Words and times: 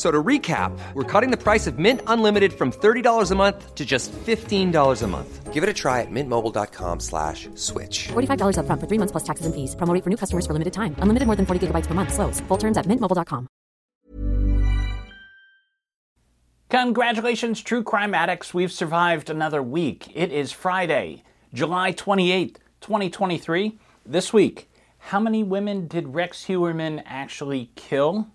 So 0.00 0.10
to 0.10 0.22
recap, 0.28 0.72
we're 0.94 1.04
cutting 1.04 1.30
the 1.30 1.36
price 1.36 1.66
of 1.66 1.78
Mint 1.78 2.00
Unlimited 2.06 2.54
from 2.54 2.72
$30 2.72 3.30
a 3.30 3.34
month 3.34 3.74
to 3.74 3.84
just 3.84 4.10
$15 4.12 5.02
a 5.02 5.06
month. 5.06 5.52
Give 5.52 5.62
it 5.62 5.68
a 5.68 5.74
try 5.74 6.00
at 6.00 6.10
mintmobile.com 6.10 7.00
slash 7.00 7.50
switch. 7.54 8.08
$45 8.08 8.60
up 8.60 8.64
front 8.64 8.80
for 8.80 8.86
three 8.86 8.96
months 8.96 9.12
plus 9.12 9.24
taxes 9.24 9.44
and 9.44 9.54
fees. 9.54 9.76
Promo 9.76 9.92
rate 9.92 10.02
for 10.02 10.08
new 10.08 10.16
customers 10.16 10.46
for 10.46 10.54
limited 10.54 10.72
time. 10.72 10.94
Unlimited 11.00 11.26
more 11.26 11.36
than 11.36 11.44
40 11.44 11.66
gigabytes 11.66 11.86
per 11.86 11.92
month. 11.92 12.14
Slows. 12.14 12.40
Full 12.48 12.56
terms 12.56 12.78
at 12.78 12.86
mintmobile.com. 12.86 13.46
Congratulations, 16.70 17.60
true 17.60 17.82
crime 17.82 18.14
addicts. 18.14 18.54
We've 18.54 18.72
survived 18.72 19.28
another 19.28 19.62
week. 19.62 20.08
It 20.14 20.32
is 20.32 20.50
Friday, 20.50 21.24
July 21.52 21.92
28th, 21.92 22.56
2023. 22.80 23.78
This 24.06 24.32
week, 24.32 24.70
how 24.96 25.20
many 25.20 25.42
women 25.42 25.88
did 25.88 26.14
Rex 26.14 26.46
Heuermann 26.46 27.02
actually 27.04 27.70
kill? 27.74 28.28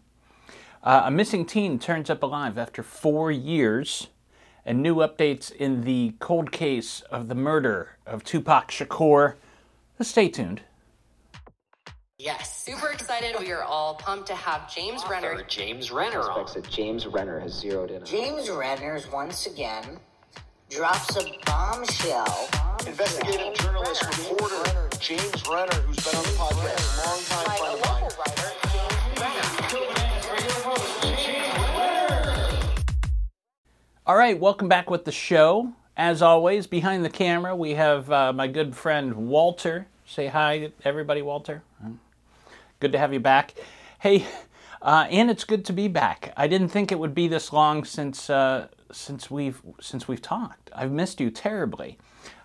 Uh, 0.85 1.01
a 1.05 1.11
missing 1.11 1.45
teen 1.45 1.79
turns 1.79 2.11
up 2.11 2.21
alive 2.21 2.59
after 2.59 2.83
four 2.83 3.31
years, 3.31 4.09
and 4.63 4.83
new 4.83 4.97
updates 4.97 5.51
in 5.51 5.81
the 5.81 6.13
cold 6.19 6.51
case 6.51 7.01
of 7.09 7.27
the 7.27 7.33
murder 7.33 7.97
of 8.05 8.23
Tupac 8.23 8.69
Shakur. 8.69 9.33
Stay 9.99 10.29
tuned. 10.29 10.61
Yes, 12.19 12.63
super 12.63 12.89
excited. 12.89 13.35
We 13.39 13.51
are 13.51 13.63
all 13.63 13.95
pumped 13.95 14.27
to 14.27 14.35
have 14.35 14.71
James 14.73 15.03
Renner. 15.09 15.43
James 15.47 15.91
Renner 15.91 16.21
on. 16.21 16.45
that 16.53 16.69
James 16.69 17.07
Renner 17.07 17.39
has 17.39 17.53
zeroed 17.53 17.89
in 17.89 18.01
on. 18.01 18.05
James 18.05 18.49
Renner's 18.49 19.11
once 19.11 19.47
again 19.47 19.99
drops 20.69 21.17
a 21.17 21.23
bombshell. 21.45 22.47
Investigative 22.85 23.55
journalist, 23.55 24.03
reporter 24.03 24.89
James 24.99 25.43
Renner, 25.49 25.75
who's 25.81 25.97
been 25.97 26.15
on 26.15 26.23
the 26.23 26.29
podcast, 26.29 27.03
a 27.03 27.07
long 27.07 27.19
time 27.23 27.57
friend 27.57 27.73
of 27.73 27.85
mine. 27.85 27.94
All 34.07 34.15
right, 34.15 34.39
welcome 34.39 34.67
back 34.67 34.91
with 34.91 35.03
the 35.05 35.11
show. 35.11 35.73
As 35.97 36.21
always, 36.21 36.67
behind 36.67 37.03
the 37.03 37.09
camera, 37.09 37.55
we 37.55 37.71
have 37.71 38.11
uh, 38.11 38.31
my 38.33 38.45
good 38.45 38.75
friend 38.75 39.15
Walter. 39.15 39.87
Say 40.05 40.27
hi, 40.27 40.69
everybody, 40.83 41.23
Walter. 41.23 41.63
Good 42.79 42.91
to 42.91 42.99
have 42.99 43.13
you 43.13 43.19
back. 43.19 43.55
Hey, 43.97 44.27
uh, 44.79 45.07
and 45.09 45.31
it's 45.31 45.43
good 45.43 45.65
to 45.65 45.73
be 45.73 45.87
back. 45.87 46.31
I 46.37 46.47
didn't 46.47 46.67
think 46.67 46.91
it 46.91 46.99
would 46.99 47.15
be 47.15 47.27
this 47.27 47.51
long 47.51 47.83
since 47.83 48.29
uh, 48.29 48.67
since 48.91 49.31
we've 49.31 49.59
since 49.81 50.07
we've 50.07 50.21
talked. 50.21 50.69
I've 50.75 50.91
missed 50.91 51.19
you 51.19 51.31
terribly. 51.31 51.97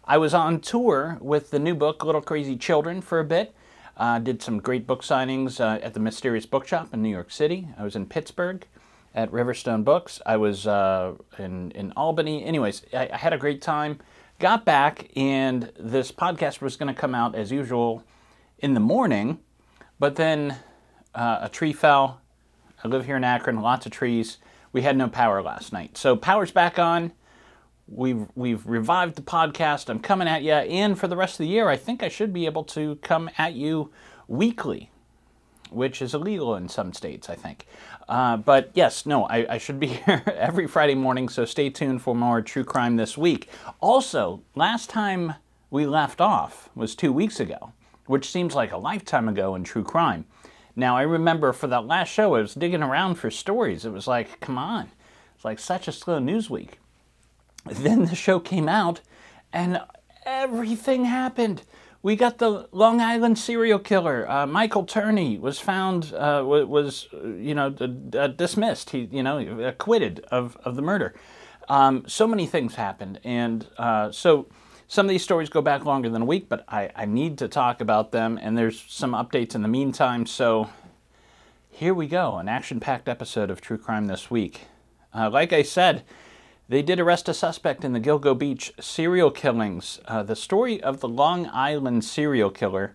I 0.06 0.16
was 0.16 0.32
on 0.32 0.60
tour 0.62 1.18
with 1.20 1.50
the 1.50 1.58
new 1.58 1.74
book, 1.74 2.02
Little 2.02 2.22
Crazy 2.22 2.56
Children, 2.56 3.02
for 3.02 3.20
a 3.20 3.24
bit. 3.24 3.54
Uh, 3.98 4.18
did 4.18 4.40
some 4.40 4.60
great 4.60 4.86
book 4.86 5.02
signings 5.02 5.60
uh, 5.60 5.78
at 5.82 5.92
the 5.92 6.00
Mysterious 6.00 6.46
Bookshop 6.46 6.94
in 6.94 7.02
New 7.02 7.10
York 7.10 7.30
City. 7.30 7.68
I 7.76 7.84
was 7.84 7.96
in 7.96 8.06
Pittsburgh 8.06 8.66
at 9.14 9.30
Riverstone 9.30 9.84
Books. 9.84 10.20
I 10.24 10.36
was 10.36 10.66
uh, 10.66 11.14
in 11.38 11.70
in 11.72 11.92
Albany. 11.92 12.44
Anyways, 12.44 12.82
I, 12.92 13.10
I 13.12 13.16
had 13.16 13.32
a 13.32 13.38
great 13.38 13.60
time. 13.62 13.98
Got 14.38 14.64
back, 14.64 15.10
and 15.16 15.70
this 15.78 16.12
podcast 16.12 16.60
was 16.60 16.76
going 16.76 16.92
to 16.92 16.98
come 16.98 17.14
out 17.14 17.34
as 17.34 17.52
usual 17.52 18.04
in 18.58 18.74
the 18.74 18.80
morning, 18.80 19.38
but 19.98 20.16
then 20.16 20.56
uh, 21.14 21.40
a 21.42 21.48
tree 21.48 21.72
fell. 21.72 22.20
I 22.82 22.88
live 22.88 23.04
here 23.04 23.16
in 23.16 23.24
Akron, 23.24 23.60
lots 23.60 23.84
of 23.84 23.92
trees. 23.92 24.38
We 24.72 24.82
had 24.82 24.96
no 24.96 25.08
power 25.08 25.42
last 25.42 25.72
night, 25.72 25.98
so 25.98 26.16
power's 26.16 26.52
back 26.52 26.78
on. 26.78 27.12
We've 27.86 28.28
we've 28.34 28.64
revived 28.66 29.16
the 29.16 29.22
podcast. 29.22 29.90
I'm 29.90 29.98
coming 29.98 30.28
at 30.28 30.42
you, 30.42 30.52
and 30.52 30.98
for 30.98 31.08
the 31.08 31.16
rest 31.16 31.34
of 31.34 31.38
the 31.38 31.48
year, 31.48 31.68
I 31.68 31.76
think 31.76 32.02
I 32.02 32.08
should 32.08 32.32
be 32.32 32.46
able 32.46 32.64
to 32.64 32.96
come 32.96 33.28
at 33.36 33.54
you 33.54 33.90
weekly, 34.28 34.90
which 35.70 36.02
is 36.02 36.14
illegal 36.14 36.54
in 36.54 36.68
some 36.68 36.92
states, 36.92 37.28
I 37.28 37.34
think. 37.34 37.66
Uh, 38.08 38.36
but 38.36 38.70
yes, 38.74 39.06
no, 39.06 39.24
I, 39.26 39.54
I 39.54 39.58
should 39.58 39.78
be 39.78 39.86
here 40.06 40.22
every 40.26 40.66
Friday 40.66 40.94
morning, 40.94 41.28
so 41.28 41.44
stay 41.44 41.70
tuned 41.70 42.02
for 42.02 42.14
more 42.14 42.42
true 42.42 42.64
crime 42.64 42.96
this 42.96 43.16
week. 43.16 43.48
Also, 43.80 44.42
last 44.54 44.90
time 44.90 45.34
we 45.70 45.86
left 45.86 46.20
off 46.20 46.68
was 46.74 46.94
two 46.94 47.12
weeks 47.12 47.38
ago, 47.40 47.72
which 48.06 48.30
seems 48.30 48.54
like 48.54 48.72
a 48.72 48.76
lifetime 48.76 49.28
ago 49.28 49.54
in 49.54 49.64
true 49.64 49.84
crime. 49.84 50.24
Now, 50.76 50.96
I 50.96 51.02
remember 51.02 51.52
for 51.52 51.66
that 51.68 51.86
last 51.86 52.08
show, 52.08 52.34
I 52.34 52.40
was 52.40 52.54
digging 52.54 52.82
around 52.82 53.16
for 53.16 53.30
stories. 53.30 53.84
It 53.84 53.92
was 53.92 54.06
like, 54.06 54.40
come 54.40 54.58
on, 54.58 54.90
it's 55.34 55.44
like 55.44 55.58
such 55.58 55.88
a 55.88 55.92
slow 55.92 56.18
news 56.18 56.48
week. 56.48 56.78
Then 57.66 58.06
the 58.06 58.14
show 58.14 58.40
came 58.40 58.68
out, 58.68 59.00
and 59.52 59.80
everything 60.24 61.04
happened. 61.04 61.62
We 62.02 62.16
got 62.16 62.38
the 62.38 62.66
Long 62.72 63.00
Island 63.02 63.38
serial 63.38 63.78
killer, 63.78 64.28
uh, 64.30 64.46
Michael 64.46 64.86
Turney, 64.86 65.36
was 65.38 65.58
found 65.58 66.14
uh, 66.14 66.42
was 66.46 67.08
uh, 67.12 67.28
you 67.28 67.54
know 67.54 67.68
d- 67.68 68.28
dismissed. 68.36 68.90
He 68.90 69.08
you 69.12 69.22
know 69.22 69.38
acquitted 69.60 70.20
of 70.30 70.56
of 70.64 70.76
the 70.76 70.82
murder. 70.82 71.14
Um, 71.68 72.04
so 72.06 72.26
many 72.26 72.46
things 72.46 72.74
happened, 72.76 73.20
and 73.22 73.66
uh, 73.76 74.10
so 74.12 74.48
some 74.88 75.06
of 75.06 75.10
these 75.10 75.22
stories 75.22 75.50
go 75.50 75.60
back 75.60 75.84
longer 75.84 76.08
than 76.08 76.22
a 76.22 76.24
week, 76.24 76.48
but 76.48 76.64
I, 76.68 76.90
I 76.96 77.04
need 77.04 77.36
to 77.38 77.48
talk 77.48 77.80
about 77.80 78.12
them, 78.12 78.38
and 78.40 78.56
there's 78.56 78.82
some 78.88 79.12
updates 79.12 79.54
in 79.54 79.62
the 79.62 79.68
meantime. 79.68 80.24
So 80.24 80.70
here 81.68 81.94
we 81.94 82.08
go, 82.08 82.38
an 82.38 82.48
action-packed 82.48 83.08
episode 83.08 83.50
of 83.50 83.60
True 83.60 83.78
Crime 83.78 84.06
this 84.06 84.30
week. 84.30 84.62
Uh, 85.14 85.28
like 85.30 85.52
I 85.52 85.62
said. 85.62 86.02
They 86.70 86.82
did 86.82 87.00
arrest 87.00 87.28
a 87.28 87.34
suspect 87.34 87.84
in 87.84 87.94
the 87.94 88.00
Gilgo 88.00 88.38
Beach 88.38 88.72
serial 88.78 89.32
killings. 89.32 89.98
Uh, 90.04 90.22
the 90.22 90.36
story 90.36 90.80
of 90.80 91.00
the 91.00 91.08
Long 91.08 91.48
Island 91.48 92.04
serial 92.04 92.50
killer 92.50 92.94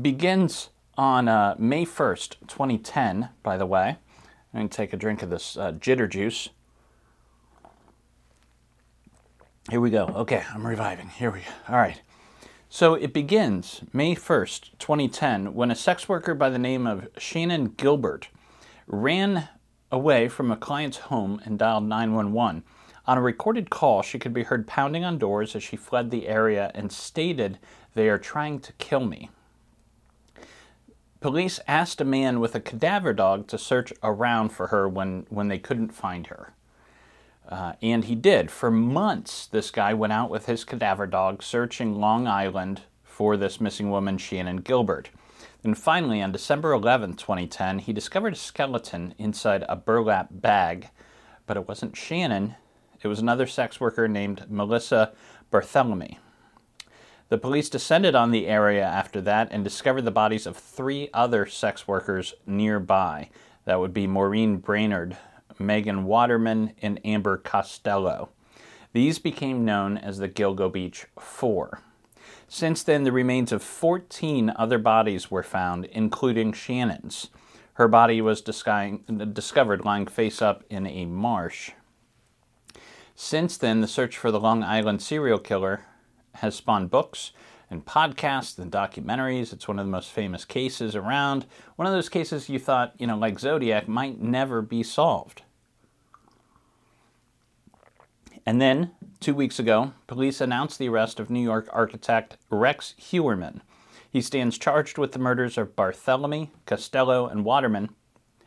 begins 0.00 0.68
on 0.96 1.26
uh, 1.26 1.56
May 1.58 1.84
1st, 1.84 2.36
2010, 2.46 3.30
by 3.42 3.56
the 3.56 3.66
way. 3.66 3.96
I'm 4.54 4.60
going 4.60 4.68
to 4.68 4.76
take 4.76 4.92
a 4.92 4.96
drink 4.96 5.24
of 5.24 5.30
this 5.30 5.56
uh, 5.56 5.72
jitter 5.72 6.08
juice. 6.08 6.50
Here 9.68 9.80
we 9.80 9.90
go. 9.90 10.04
Okay, 10.06 10.44
I'm 10.54 10.64
reviving. 10.64 11.08
Here 11.08 11.32
we 11.32 11.40
go. 11.40 11.46
All 11.70 11.76
right. 11.76 12.00
So 12.68 12.94
it 12.94 13.12
begins 13.12 13.82
May 13.92 14.14
1st, 14.14 14.78
2010, 14.78 15.54
when 15.54 15.72
a 15.72 15.74
sex 15.74 16.08
worker 16.08 16.36
by 16.36 16.50
the 16.50 16.58
name 16.58 16.86
of 16.86 17.12
Shannan 17.14 17.76
Gilbert 17.76 18.28
ran 18.86 19.48
away 19.90 20.28
from 20.28 20.52
a 20.52 20.56
client's 20.56 20.98
home 20.98 21.42
and 21.44 21.58
dialed 21.58 21.88
911. 21.88 22.62
On 23.08 23.16
a 23.16 23.22
recorded 23.22 23.70
call, 23.70 24.02
she 24.02 24.18
could 24.18 24.34
be 24.34 24.42
heard 24.42 24.66
pounding 24.66 25.02
on 25.02 25.16
doors 25.16 25.56
as 25.56 25.62
she 25.62 25.76
fled 25.76 26.10
the 26.10 26.28
area 26.28 26.70
and 26.74 26.92
stated, 26.92 27.58
They 27.94 28.10
are 28.10 28.18
trying 28.18 28.60
to 28.60 28.74
kill 28.74 29.06
me. 29.06 29.30
Police 31.20 31.58
asked 31.66 32.02
a 32.02 32.04
man 32.04 32.38
with 32.38 32.54
a 32.54 32.60
cadaver 32.60 33.14
dog 33.14 33.46
to 33.48 33.56
search 33.56 33.94
around 34.02 34.50
for 34.50 34.66
her 34.66 34.86
when, 34.86 35.24
when 35.30 35.48
they 35.48 35.58
couldn't 35.58 35.94
find 35.94 36.26
her. 36.26 36.52
Uh, 37.48 37.72
and 37.80 38.04
he 38.04 38.14
did. 38.14 38.50
For 38.50 38.70
months, 38.70 39.46
this 39.46 39.70
guy 39.70 39.94
went 39.94 40.12
out 40.12 40.28
with 40.28 40.44
his 40.44 40.64
cadaver 40.64 41.06
dog 41.06 41.42
searching 41.42 41.98
Long 41.98 42.26
Island 42.26 42.82
for 43.02 43.38
this 43.38 43.58
missing 43.58 43.90
woman, 43.90 44.18
Shannan 44.18 44.64
Gilbert. 44.64 45.08
And 45.64 45.78
finally, 45.78 46.20
on 46.20 46.30
December 46.30 46.72
11, 46.72 47.14
2010, 47.14 47.78
he 47.78 47.94
discovered 47.94 48.34
a 48.34 48.36
skeleton 48.36 49.14
inside 49.16 49.64
a 49.66 49.76
burlap 49.76 50.28
bag, 50.30 50.90
but 51.46 51.56
it 51.56 51.66
wasn't 51.66 51.94
Shannan. 51.94 52.56
It 53.02 53.08
was 53.08 53.18
another 53.20 53.46
sex 53.46 53.80
worker 53.80 54.08
named 54.08 54.46
Melissa 54.48 55.12
Barthelemy. 55.52 56.18
The 57.28 57.38
police 57.38 57.68
descended 57.68 58.14
on 58.14 58.30
the 58.30 58.46
area 58.46 58.84
after 58.84 59.20
that 59.20 59.48
and 59.50 59.62
discovered 59.62 60.02
the 60.02 60.10
bodies 60.10 60.46
of 60.46 60.56
three 60.56 61.10
other 61.12 61.44
sex 61.46 61.86
workers 61.86 62.34
nearby. 62.46 63.28
That 63.66 63.80
would 63.80 63.92
be 63.92 64.06
Maureen 64.06 64.56
Brainard, 64.56 65.16
Megan 65.58 66.04
Waterman, 66.04 66.72
and 66.80 67.00
Amber 67.04 67.36
Costello. 67.36 68.30
These 68.94 69.18
became 69.18 69.66
known 69.66 69.98
as 69.98 70.18
the 70.18 70.28
Gilgo 70.28 70.72
Beach 70.72 71.06
Four. 71.20 71.82
Since 72.48 72.82
then, 72.82 73.04
the 73.04 73.12
remains 73.12 73.52
of 73.52 73.62
14 73.62 74.52
other 74.56 74.78
bodies 74.78 75.30
were 75.30 75.42
found, 75.42 75.84
including 75.86 76.52
Shannan's. 76.52 77.28
Her 77.74 77.88
body 77.88 78.22
was 78.22 78.40
discovered 78.40 79.84
lying 79.84 80.06
face 80.06 80.40
up 80.40 80.64
in 80.70 80.86
a 80.86 81.04
marsh. 81.04 81.72
Since 83.20 83.56
then, 83.56 83.80
the 83.80 83.88
search 83.88 84.16
for 84.16 84.30
the 84.30 84.38
Long 84.38 84.62
Island 84.62 85.02
serial 85.02 85.40
killer 85.40 85.84
has 86.34 86.54
spawned 86.54 86.88
books 86.88 87.32
and 87.68 87.84
podcasts 87.84 88.60
and 88.60 88.70
documentaries. 88.70 89.52
It's 89.52 89.66
one 89.66 89.80
of 89.80 89.84
the 89.84 89.90
most 89.90 90.12
famous 90.12 90.44
cases 90.44 90.94
around. 90.94 91.44
One 91.74 91.88
of 91.88 91.92
those 91.92 92.08
cases 92.08 92.48
you 92.48 92.60
thought, 92.60 92.94
you 92.96 93.08
know, 93.08 93.18
like 93.18 93.40
Zodiac, 93.40 93.88
might 93.88 94.20
never 94.20 94.62
be 94.62 94.84
solved. 94.84 95.42
And 98.46 98.60
then, 98.60 98.92
two 99.18 99.34
weeks 99.34 99.58
ago, 99.58 99.94
police 100.06 100.40
announced 100.40 100.78
the 100.78 100.88
arrest 100.88 101.18
of 101.18 101.28
New 101.28 101.42
York 101.42 101.68
architect 101.72 102.36
Rex 102.50 102.94
Heuermann. 102.98 103.62
He 104.08 104.20
stands 104.20 104.56
charged 104.56 104.96
with 104.96 105.10
the 105.10 105.18
murders 105.18 105.58
of 105.58 105.74
Barthelemy, 105.74 106.50
Costello, 106.66 107.26
and 107.26 107.44
Waterman, 107.44 107.88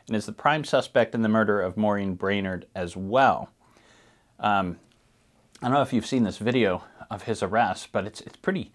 and 0.07 0.15
is 0.15 0.27
the 0.27 0.31
prime 0.31 0.63
suspect 0.63 1.13
in 1.13 1.23
the 1.23 1.29
murder 1.29 1.59
of 1.59 1.75
Maureen 1.75 2.15
Brainard 2.15 2.67
as 2.73 2.95
well. 2.95 3.49
Um, 4.41 4.79
I 5.61 5.67
don't 5.67 5.73
know 5.73 5.83
if 5.83 5.93
you've 5.93 6.05
seen 6.05 6.23
this 6.23 6.39
video 6.39 6.83
of 7.11 7.23
his 7.23 7.43
arrest, 7.43 7.89
but 7.91 8.05
it's 8.05 8.21
it's 8.21 8.37
pretty 8.37 8.71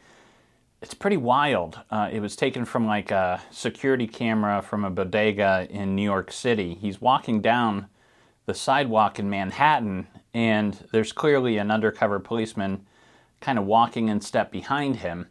it's 0.80 0.94
pretty 0.94 1.16
wild. 1.16 1.80
Uh, 1.90 2.08
it 2.12 2.20
was 2.20 2.36
taken 2.36 2.64
from 2.64 2.86
like 2.86 3.10
a 3.10 3.42
security 3.50 4.06
camera 4.06 4.62
from 4.62 4.84
a 4.84 4.90
bodega 4.90 5.66
in 5.68 5.96
New 5.96 6.02
York 6.02 6.30
City. 6.30 6.74
He's 6.74 7.00
walking 7.00 7.40
down 7.40 7.88
the 8.44 8.54
sidewalk 8.54 9.18
in 9.18 9.28
Manhattan, 9.28 10.06
and 10.32 10.78
there's 10.92 11.12
clearly 11.12 11.58
an 11.58 11.72
undercover 11.72 12.20
policeman 12.20 12.86
kind 13.40 13.58
of 13.58 13.64
walking 13.64 14.08
in 14.08 14.20
step 14.20 14.52
behind 14.52 14.96
him. 14.96 15.26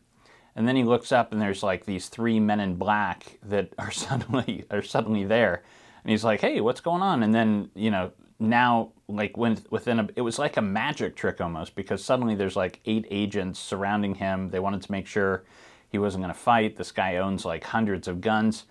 And 0.58 0.68
then 0.68 0.76
he 0.76 0.84
looks 0.84 1.12
up, 1.12 1.32
and 1.32 1.42
there's 1.42 1.64
like 1.64 1.86
these 1.86 2.10
three 2.10 2.40
men 2.42 2.60
in 2.60 2.76
black 2.76 3.40
that 3.44 3.74
are 3.78 3.92
suddenly 3.92 4.66
are 4.70 4.82
suddenly 4.82 5.24
there, 5.24 5.64
and 6.04 6.12
he's 6.12 6.26
like, 6.26 6.42
"Hey, 6.42 6.60
what's 6.60 6.82
going 6.82 7.02
on?" 7.02 7.24
And 7.24 7.34
then 7.34 7.70
you 7.76 7.92
know 7.92 8.12
now 8.40 8.92
like 9.08 9.38
when 9.38 9.58
within 9.70 10.00
a 10.00 10.10
it 10.16 10.22
was 10.22 10.40
like 10.40 10.58
a 10.58 10.62
magic 10.62 11.16
trick 11.16 11.40
almost 11.40 11.76
because 11.76 12.04
suddenly 12.04 12.36
there's 12.36 12.56
like 12.56 12.80
eight 12.86 13.06
agents 13.10 13.60
surrounding 13.60 14.16
him. 14.16 14.50
They 14.50 14.60
wanted 14.60 14.82
to 14.82 14.92
make 14.92 15.08
sure 15.08 15.44
he 15.90 15.98
wasn't 15.98 16.24
going 16.24 16.34
to 16.34 16.40
fight. 16.40 16.78
This 16.78 16.92
guy 16.92 17.18
owns 17.18 17.46
like 17.46 17.64
hundreds 17.64 18.08
of 18.08 18.22
guns. 18.22 18.66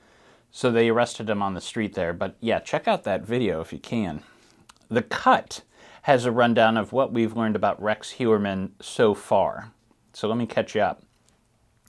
So 0.50 0.70
they 0.70 0.88
arrested 0.88 1.28
him 1.28 1.42
on 1.42 1.54
the 1.54 1.60
street 1.60 1.94
there. 1.94 2.12
But 2.12 2.36
yeah 2.40 2.58
check 2.60 2.86
out 2.86 3.04
that 3.04 3.24
video 3.24 3.60
if 3.60 3.72
you 3.72 3.78
can. 3.78 4.22
The 4.88 5.02
cut 5.02 5.62
has 6.02 6.26
a 6.26 6.32
rundown 6.32 6.76
of 6.76 6.92
what 6.92 7.12
we've 7.12 7.36
learned 7.36 7.56
about 7.56 7.82
rex 7.82 8.14
heuermann 8.18 8.72
so 8.80 9.14
far. 9.14 9.72
So 10.12 10.28
let 10.28 10.36
me 10.36 10.46
catch 10.46 10.74
you 10.74 10.82
up. 10.82 11.02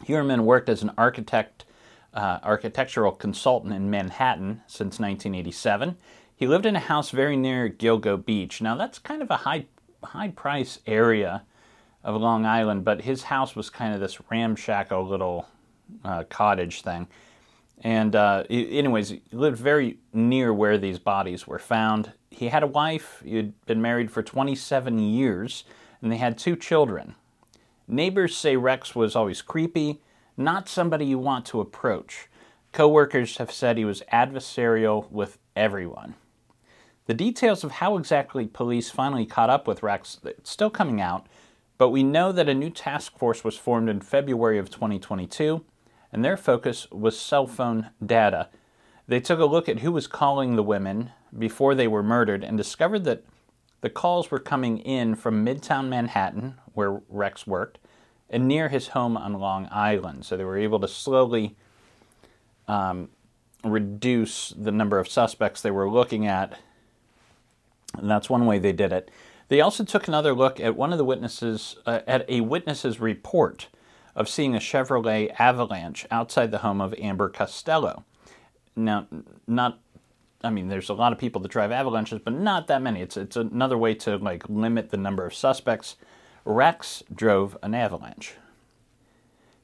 Heuermann 0.06 0.46
worked 0.46 0.70
as 0.70 0.82
an 0.82 0.92
architect 0.98 1.66
uh, 2.14 2.40
architectural 2.44 3.12
consultant 3.12 3.74
in 3.74 3.90
manhattan 3.90 4.62
since 4.68 5.00
1987 5.00 5.98
he 6.36 6.48
lived 6.48 6.66
in 6.66 6.76
a 6.76 6.80
house 6.80 7.12
very 7.12 7.38
near 7.38 7.70
Gilgo 7.70 8.24
Beach. 8.24 8.62
Now 8.62 8.76
that's 8.76 9.00
kind 9.00 9.22
of 9.22 9.32
a 9.32 9.38
high 9.38 9.66
high 10.04 10.30
price 10.30 10.80
area 10.86 11.44
of 12.04 12.20
Long 12.22 12.46
Island, 12.46 12.86
but 12.86 13.02
his 13.02 13.24
house 13.24 13.56
was 13.56 13.70
kind 13.70 13.94
of 13.94 14.00
this 14.00 14.20
ramshackle 14.30 15.08
little 15.08 15.48
uh, 16.04 16.24
cottage 16.30 16.82
thing. 16.82 17.08
And 17.82 18.16
uh, 18.16 18.44
anyways, 18.50 19.10
he 19.10 19.22
lived 19.32 19.60
very 19.60 19.98
near 20.14 20.54
where 20.54 20.78
these 20.78 21.00
bodies 21.00 21.48
were 21.48 21.60
found. 21.60 22.12
He 22.30 22.50
had 22.50 22.64
a 22.64 22.68
wife. 22.68 23.22
He 23.26 23.36
had 23.38 23.66
been 23.66 23.82
married 23.82 24.12
for 24.12 24.24
27 24.24 25.00
years, 25.00 25.64
and 26.02 26.12
they 26.12 26.18
had 26.18 26.38
two 26.38 26.56
children. 26.56 27.16
Neighbors 27.88 28.36
say 28.36 28.56
Rex 28.56 28.96
was 28.96 29.16
always 29.16 29.42
creepy, 29.42 30.02
not 30.38 30.70
somebody 30.70 31.06
you 31.06 31.20
want 31.20 31.46
to 31.48 31.62
approach. 31.62 32.28
Coworkers 32.72 33.38
have 33.38 33.52
said 33.52 33.78
he 33.78 33.86
was 33.86 34.04
adversarial 34.12 35.10
with 35.12 35.38
everyone. 35.56 36.16
The 37.06 37.14
details 37.14 37.64
of 37.64 37.74
how 37.74 37.98
exactly 37.98 38.48
police 38.48 38.90
finally 38.90 39.28
caught 39.28 39.50
up 39.50 39.68
with 39.68 39.84
Rex 39.84 40.20
it's 40.24 40.50
still 40.50 40.72
coming 40.72 41.00
out, 41.00 41.28
but 41.78 41.90
we 41.90 42.02
know 42.02 42.32
that 42.32 42.50
a 42.50 42.54
new 42.56 42.72
task 42.72 43.18
force 43.18 43.44
was 43.44 43.58
formed 43.58 43.90
in 43.90 44.02
February 44.02 44.58
of 44.58 44.72
2022, 44.72 45.64
and 46.12 46.26
their 46.26 46.38
focus 46.38 46.90
was 46.92 47.20
cell 47.20 47.46
phone 47.46 47.92
data. 48.04 48.50
They 49.08 49.20
took 49.20 49.40
a 49.40 49.46
look 49.46 49.70
at 49.70 49.80
who 49.80 49.92
was 49.92 50.08
calling 50.08 50.56
the 50.56 50.64
women 50.64 51.12
before 51.38 51.76
they 51.76 51.88
were 51.88 52.02
murdered 52.02 52.44
and 52.44 52.58
discovered 52.58 53.04
that 53.04 53.24
the 53.82 53.90
calls 53.92 54.32
were 54.32 54.40
coming 54.40 54.80
in 54.80 55.14
from 55.14 55.46
Midtown 55.46 55.90
Manhattan, 55.90 56.56
where 56.74 57.02
Rex 57.08 57.46
worked, 57.46 57.78
and 58.32 58.48
near 58.48 58.70
his 58.70 58.90
home 58.90 59.16
on 59.16 59.34
Long 59.34 59.68
Island. 59.70 60.26
So 60.26 60.36
they 60.36 60.44
were 60.44 60.58
able 60.58 60.80
to 60.80 60.88
slowly 60.88 61.56
um, 62.68 63.10
reduce 63.64 64.50
the 64.58 64.72
number 64.72 64.98
of 64.98 65.08
suspects 65.08 65.62
they 65.62 65.70
were 65.70 65.88
looking 65.88 66.26
at 66.26 66.58
and 67.98 68.10
that's 68.10 68.30
one 68.30 68.46
way 68.46 68.60
they 68.60 68.74
did 68.74 68.92
it. 68.92 69.10
They 69.48 69.62
also 69.62 69.84
took 69.84 70.08
another 70.08 70.34
look 70.34 70.60
at 70.60 70.76
one 70.76 70.92
of 70.92 70.98
the 70.98 71.06
witnesses, 71.06 71.76
uh, 71.86 72.00
at 72.08 72.28
a 72.30 72.42
witness's 72.42 73.00
report 73.00 73.68
of 74.16 74.30
seeing 74.30 74.56
a 74.56 74.60
Chevrolet 74.60 75.34
Avalanche 75.40 76.06
outside 76.10 76.52
the 76.52 76.60
home 76.60 76.82
of 76.82 76.96
Amber 76.96 77.30
Costello. 77.30 78.04
Now, 78.76 79.08
not, 79.46 79.80
I 80.44 80.50
mean, 80.50 80.68
there's 80.68 80.90
a 80.90 80.94
lot 80.94 81.14
of 81.14 81.20
people 81.20 81.42
that 81.42 81.52
drive 81.52 81.72
Avalanches, 81.72 82.20
but 82.24 82.34
not 82.34 82.68
that 82.68 82.82
many. 82.82 83.02
It's, 83.02 83.18
it's 83.18 83.36
another 83.36 83.78
way 83.78 83.94
to 83.96 84.18
like 84.18 84.50
limit 84.50 84.90
the 84.90 84.98
number 84.98 85.26
of 85.26 85.36
suspects. 85.36 85.96
Rex 86.44 87.04
drove 87.14 87.58
an 87.62 87.76
Avalanche. 87.76 88.36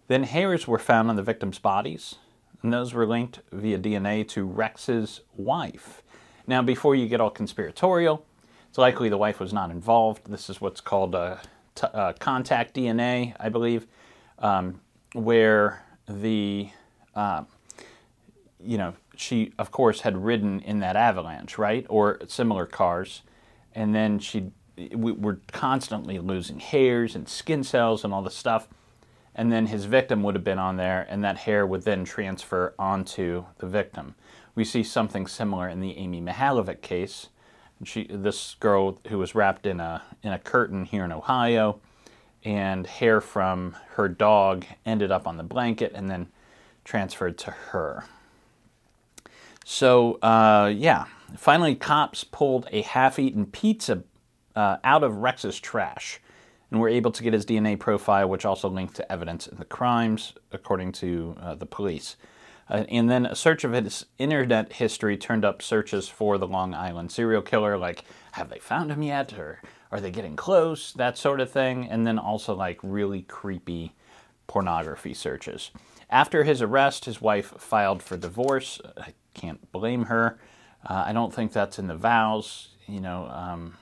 Then 0.07 0.23
hairs 0.23 0.67
were 0.67 0.79
found 0.79 1.09
on 1.09 1.15
the 1.15 1.23
victims' 1.23 1.59
bodies, 1.59 2.15
and 2.61 2.73
those 2.73 2.93
were 2.93 3.05
linked 3.05 3.39
via 3.51 3.79
DNA 3.79 4.27
to 4.29 4.43
Rex's 4.45 5.21
wife. 5.35 6.00
Now, 6.47 6.61
before 6.61 6.95
you 6.95 7.07
get 7.07 7.21
all 7.21 7.29
conspiratorial, 7.29 8.25
it's 8.69 8.77
likely 8.77 9.09
the 9.09 9.17
wife 9.17 9.39
was 9.39 9.53
not 9.53 9.69
involved. 9.71 10.29
This 10.29 10.49
is 10.49 10.61
what's 10.61 10.81
called 10.81 11.15
t- 11.75 11.87
uh, 11.93 12.13
contact 12.13 12.75
DNA, 12.75 13.35
I 13.39 13.49
believe, 13.49 13.87
um, 14.39 14.79
where 15.13 15.83
the, 16.07 16.69
uh, 17.15 17.43
you 18.63 18.77
know, 18.77 18.93
she, 19.15 19.53
of 19.59 19.71
course, 19.71 20.01
had 20.01 20.17
ridden 20.17 20.61
in 20.61 20.79
that 20.79 20.95
avalanche, 20.95 21.57
right? 21.57 21.85
Or 21.89 22.19
similar 22.27 22.65
cars. 22.65 23.21
And 23.75 23.93
then 23.93 24.19
she, 24.19 24.51
we 24.77 25.11
were 25.11 25.39
constantly 25.51 26.19
losing 26.19 26.59
hairs 26.59 27.15
and 27.15 27.29
skin 27.29 27.63
cells 27.63 28.03
and 28.03 28.13
all 28.13 28.21
this 28.21 28.35
stuff. 28.35 28.67
And 29.33 29.51
then 29.51 29.67
his 29.67 29.85
victim 29.85 30.23
would 30.23 30.35
have 30.35 30.43
been 30.43 30.59
on 30.59 30.75
there, 30.75 31.07
and 31.09 31.23
that 31.23 31.37
hair 31.37 31.65
would 31.65 31.83
then 31.83 32.03
transfer 32.03 32.73
onto 32.77 33.45
the 33.59 33.67
victim. 33.67 34.15
We 34.55 34.65
see 34.65 34.83
something 34.83 35.25
similar 35.25 35.69
in 35.69 35.79
the 35.79 35.97
Amy 35.97 36.21
Mihaljevic 36.21 36.81
case. 36.81 37.29
She, 37.83 38.07
this 38.09 38.55
girl 38.59 38.99
who 39.07 39.17
was 39.17 39.33
wrapped 39.33 39.65
in 39.65 39.79
a 39.79 40.03
in 40.21 40.33
a 40.33 40.37
curtain 40.37 40.85
here 40.85 41.05
in 41.05 41.11
Ohio, 41.11 41.79
and 42.43 42.85
hair 42.85 43.21
from 43.21 43.75
her 43.91 44.07
dog 44.07 44.65
ended 44.85 45.11
up 45.11 45.25
on 45.27 45.37
the 45.37 45.43
blanket 45.43 45.91
and 45.95 46.09
then 46.09 46.27
transferred 46.83 47.37
to 47.39 47.51
her. 47.51 48.03
So 49.63 50.15
uh, 50.21 50.71
yeah, 50.75 51.05
finally, 51.37 51.75
cops 51.75 52.23
pulled 52.23 52.67
a 52.71 52.81
half-eaten 52.81 53.45
pizza 53.47 54.03
uh, 54.55 54.77
out 54.83 55.03
of 55.03 55.17
Rex's 55.17 55.59
trash 55.59 56.19
and 56.71 56.79
we 56.79 56.83
were 56.83 56.89
able 56.89 57.11
to 57.11 57.23
get 57.23 57.33
his 57.33 57.45
DNA 57.45 57.77
profile, 57.77 58.27
which 58.29 58.45
also 58.45 58.69
linked 58.69 58.95
to 58.95 59.11
evidence 59.11 59.45
in 59.45 59.57
the 59.57 59.65
crimes, 59.65 60.33
according 60.51 60.93
to 60.93 61.35
uh, 61.39 61.55
the 61.55 61.65
police. 61.65 62.15
Uh, 62.69 62.85
and 62.87 63.09
then 63.09 63.25
a 63.25 63.35
search 63.35 63.65
of 63.65 63.73
his 63.73 64.05
internet 64.17 64.73
history 64.73 65.17
turned 65.17 65.43
up 65.43 65.61
searches 65.61 66.07
for 66.07 66.37
the 66.37 66.47
Long 66.47 66.73
Island 66.73 67.11
serial 67.11 67.41
killer, 67.41 67.77
like, 67.77 68.05
have 68.31 68.49
they 68.49 68.59
found 68.59 68.89
him 68.89 69.03
yet? 69.03 69.37
Or 69.37 69.61
are 69.91 69.99
they 69.99 70.11
getting 70.11 70.37
close? 70.37 70.93
That 70.93 71.17
sort 71.17 71.41
of 71.41 71.51
thing. 71.51 71.89
And 71.89 72.07
then 72.07 72.17
also, 72.17 72.55
like, 72.55 72.79
really 72.81 73.23
creepy 73.23 73.93
pornography 74.47 75.13
searches. 75.13 75.71
After 76.09 76.45
his 76.45 76.61
arrest, 76.61 77.03
his 77.03 77.21
wife 77.21 77.53
filed 77.57 78.01
for 78.01 78.15
divorce. 78.15 78.79
I 78.97 79.13
can't 79.33 79.69
blame 79.73 80.05
her. 80.05 80.39
Uh, 80.85 81.03
I 81.07 81.13
don't 81.13 81.33
think 81.33 81.51
that's 81.51 81.77
in 81.77 81.87
the 81.87 81.95
vows. 81.95 82.69
You 82.87 83.01
know, 83.01 83.27
um, 83.27 83.77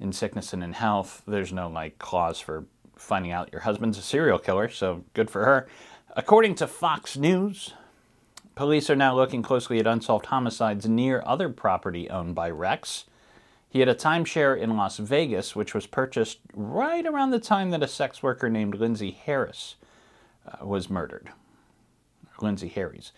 in 0.00 0.12
sickness 0.12 0.52
and 0.52 0.62
in 0.62 0.72
health, 0.72 1.22
there's 1.26 1.52
no 1.52 1.68
like 1.68 1.98
clause 1.98 2.40
for 2.40 2.64
finding 2.96 3.32
out 3.32 3.52
your 3.52 3.62
husband's 3.62 3.98
a 3.98 4.02
serial 4.02 4.38
killer, 4.38 4.68
so 4.68 5.04
good 5.14 5.30
for 5.30 5.44
her. 5.44 5.68
According 6.16 6.54
to 6.56 6.66
Fox 6.66 7.16
News, 7.16 7.74
Police 8.56 8.88
are 8.88 8.96
now 8.96 9.14
looking 9.14 9.42
closely 9.42 9.78
at 9.78 9.86
unsolved 9.86 10.26
homicides 10.26 10.88
near 10.88 11.22
other 11.26 11.50
property 11.50 12.08
owned 12.08 12.34
by 12.34 12.48
Rex. 12.48 13.04
He 13.68 13.80
had 13.80 13.88
a 13.90 13.94
timeshare 13.94 14.58
in 14.58 14.78
Las 14.78 14.96
Vegas, 14.96 15.54
which 15.54 15.74
was 15.74 15.86
purchased 15.86 16.38
right 16.54 17.04
around 17.04 17.32
the 17.32 17.38
time 17.38 17.68
that 17.70 17.82
a 17.82 17.86
sex 17.86 18.22
worker 18.22 18.48
named 18.48 18.76
Lindsay 18.76 19.10
Harris 19.10 19.76
uh, 20.48 20.64
was 20.64 20.88
murdered. 20.88 21.28
Lindsay 22.40 22.68
Harris. 22.68 23.12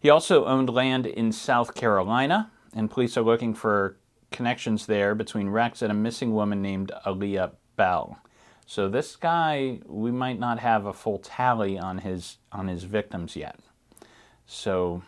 He 0.00 0.08
also 0.08 0.46
owned 0.46 0.70
land 0.70 1.06
in 1.06 1.32
South 1.32 1.74
Carolina, 1.74 2.50
and 2.72 2.90
police 2.90 3.18
are 3.18 3.22
looking 3.22 3.52
for 3.52 3.98
connections 4.30 4.86
there 4.86 5.14
between 5.14 5.48
Rex 5.48 5.82
and 5.82 5.90
a 5.90 5.94
missing 5.94 6.34
woman 6.34 6.62
named 6.62 6.92
Aaliyah 7.06 7.52
Bell. 7.76 8.18
So 8.66 8.88
this 8.88 9.16
guy, 9.16 9.80
we 9.86 10.10
might 10.10 10.38
not 10.38 10.58
have 10.58 10.84
a 10.84 10.92
full 10.92 11.18
tally 11.18 11.78
on 11.78 11.98
his 11.98 12.36
on 12.52 12.68
his 12.68 12.84
victims 12.84 13.34
yet. 13.34 13.58
So 14.46 15.02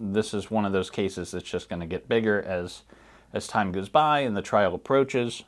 this 0.00 0.34
is 0.34 0.50
one 0.50 0.64
of 0.64 0.72
those 0.72 0.90
cases 0.90 1.30
that's 1.30 1.48
just 1.48 1.68
going 1.68 1.80
to 1.80 1.86
get 1.86 2.08
bigger 2.08 2.42
as 2.42 2.82
as 3.32 3.46
time 3.46 3.72
goes 3.72 3.88
by 3.88 4.20
and 4.20 4.36
the 4.36 4.42
trial 4.42 4.74
approaches. 4.74 5.44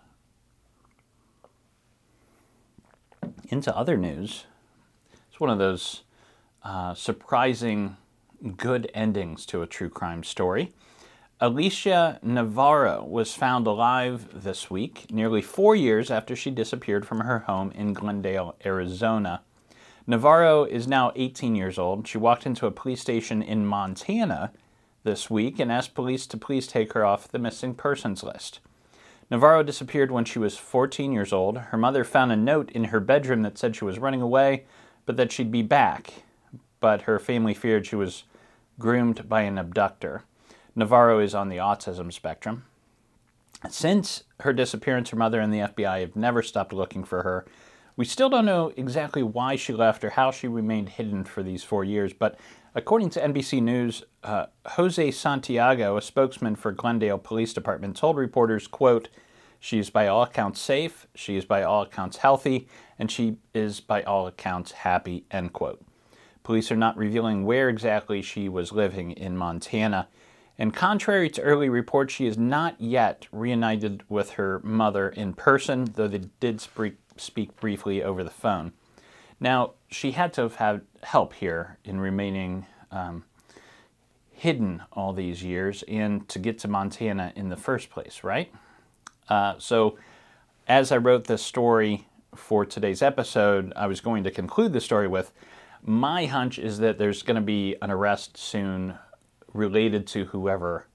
Into 3.49 3.77
other 3.77 3.97
news, 3.97 4.45
it's 5.29 5.41
one 5.41 5.51
of 5.51 5.59
those 5.59 6.03
uh, 6.63 6.95
surprising 6.95 7.97
good 8.57 8.91
endings 8.95 9.47
to 9.47 9.63
a 9.63 9.67
true 9.67 9.89
crime 9.89 10.25
story. 10.25 10.73
Alicia 11.39 12.19
Navarro 12.23 13.05
was 13.05 13.35
found 13.35 13.67
alive 13.67 14.43
this 14.43 14.71
week, 14.71 15.05
nearly 15.11 15.43
four 15.43 15.77
years 15.77 16.11
after 16.11 16.35
she 16.35 16.51
disappeared 16.51 17.07
from 17.07 17.21
her 17.21 17.41
home 17.41 17.71
in 17.73 17.93
Glendale, 17.93 18.57
Arizona. 18.65 19.43
Navarro 20.07 20.65
is 20.65 20.89
now 20.89 21.13
18 21.15 21.55
years 21.55 21.79
old. 21.79 22.09
She 22.09 22.17
walked 22.17 22.47
into 22.47 22.65
a 22.65 22.71
police 22.71 23.03
station 23.03 23.43
in 23.43 23.67
Montana 23.67 24.51
this 25.05 25.29
week 25.29 25.59
and 25.59 25.71
asked 25.71 25.93
police 25.93 26.27
to 26.29 26.39
please 26.39 26.67
take 26.67 26.95
her 26.95 27.05
off 27.05 27.29
the 27.29 27.39
missing 27.39 27.75
persons 27.75 28.23
list. 28.23 28.61
Navarro 29.31 29.63
disappeared 29.63 30.11
when 30.11 30.25
she 30.25 30.39
was 30.39 30.57
14 30.57 31.13
years 31.13 31.35
old. 31.35 31.59
Her 31.59 31.77
mother 31.77 32.03
found 32.03 32.33
a 32.33 32.37
note 32.37 32.73
in 32.73 32.85
her 32.85 33.01
bedroom 33.01 33.43
that 33.43 33.59
said 33.59 33.77
she 33.77 33.85
was 33.85 33.99
running 33.99 34.23
away, 34.23 34.65
but 35.05 35.19
that 35.19 35.33
she'd 35.33 35.53
be 35.53 35.61
back. 35.61 36.15
But 36.81 37.03
her 37.03 37.19
family 37.19 37.53
feared 37.53 37.85
she 37.85 37.97
was 37.97 38.25
groomed 38.79 39.29
by 39.29 39.43
an 39.43 39.59
abductor. 39.59 40.23
Navarro 40.77 41.19
is 41.19 41.35
on 41.35 41.49
the 41.49 41.57
autism 41.57 42.13
spectrum. 42.13 42.65
Since 43.71 44.25
her 44.41 44.53
disappearance, 44.53 45.09
her 45.11 45.17
mother 45.17 45.41
and 45.41 45.53
the 45.53 45.61
FBI 45.61 46.01
have 46.01 46.15
never 46.15 46.43
stopped 46.43 46.75
looking 46.75 47.03
for 47.03 47.23
her. 47.23 47.47
We 47.97 48.05
still 48.05 48.29
don't 48.29 48.45
know 48.45 48.73
exactly 48.77 49.23
why 49.23 49.57
she 49.57 49.73
left 49.73 50.05
or 50.05 50.11
how 50.11 50.31
she 50.31 50.47
remained 50.47 50.91
hidden 50.91 51.25
for 51.25 51.43
these 51.43 51.65
four 51.65 51.83
years, 51.83 52.13
but 52.13 52.39
according 52.75 53.09
to 53.11 53.21
NBC 53.21 53.63
News, 53.63 54.05
uh, 54.23 54.47
Jose 54.67 55.11
Santiago, 55.13 55.97
a 55.97 56.03
spokesman 56.03 56.57
for 56.57 56.73
Glendale 56.73 57.17
Police 57.17 57.55
Department, 57.55 57.97
told 57.97 58.19
reporters, 58.19 58.67
quote, 58.67 59.09
she 59.59 59.79
is 59.79 59.89
by 59.89 60.07
all 60.07 60.25
accounts 60.25 60.61
safe, 60.61 61.07
she 61.15 61.37
is 61.37 61.47
by 61.47 61.63
all 61.63 61.83
accounts 61.83 62.19
healthy, 62.19 62.69
and 62.99 63.11
she 63.11 63.39
is 63.55 63.81
by 63.81 64.03
all 64.03 64.27
accounts 64.27 64.73
happy, 64.73 65.25
end 65.31 65.55
quote. 65.55 65.83
Police 66.43 66.71
are 66.71 66.77
not 66.77 66.99
revealing 66.99 67.47
where 67.47 67.71
exactly 67.71 68.21
she 68.21 68.49
was 68.49 68.73
living 68.73 69.11
in 69.13 69.39
Montana. 69.39 70.09
And 70.59 70.75
contrary 70.75 71.29
to 71.31 71.43
early 71.43 71.69
reports, 71.69 72.15
she 72.15 72.27
is 72.27 72.39
not 72.39 72.81
yet 72.81 73.27
reunited 73.31 74.03
with 74.09 74.33
her 74.33 74.61
mother 74.65 75.09
in 75.09 75.35
person, 75.35 75.93
though 75.95 76.09
they 76.09 76.23
did 76.41 76.61
speak 77.17 77.57
briefly 77.61 78.03
over 78.03 78.25
the 78.25 78.31
phone. 78.31 78.73
Now, 79.39 79.75
she 79.89 80.13
had 80.13 80.33
to 80.35 80.43
have 80.43 80.57
had 80.57 80.81
help 81.03 81.35
here 81.35 81.79
in 81.85 82.01
remaining 82.01 82.67
um, 82.91 83.25
hidden 84.31 84.83
all 84.93 85.13
these 85.13 85.43
years 85.43 85.85
and 85.87 86.27
to 86.29 86.39
get 86.39 86.59
to 86.61 86.69
Montana 86.69 87.33
in 87.37 87.51
the 87.51 87.57
first 87.57 87.91
place, 87.91 88.25
right? 88.25 88.51
Uh, 89.29 89.55
so, 89.59 89.99
as 90.69 90.91
I 90.91 90.97
wrote 90.97 91.25
this 91.25 91.43
story 91.43 92.09
for 92.35 92.65
today's 92.65 93.03
episode, 93.03 93.73
I 93.77 93.87
was 93.87 94.01
going 94.01 94.25
to 94.25 94.31
conclude 94.31 94.73
the 94.73 94.81
story 94.81 95.07
with 95.07 95.33
my 95.83 96.27
hunch 96.27 96.59
is 96.59 96.79
that 96.79 96.99
there's 96.99 97.23
going 97.23 97.37
to 97.37 97.41
be 97.41 97.77
an 97.81 97.91
arrest 97.91 98.37
soon 98.37 98.99
related 99.57 100.07
to 100.09 100.27
whoever 100.27 100.87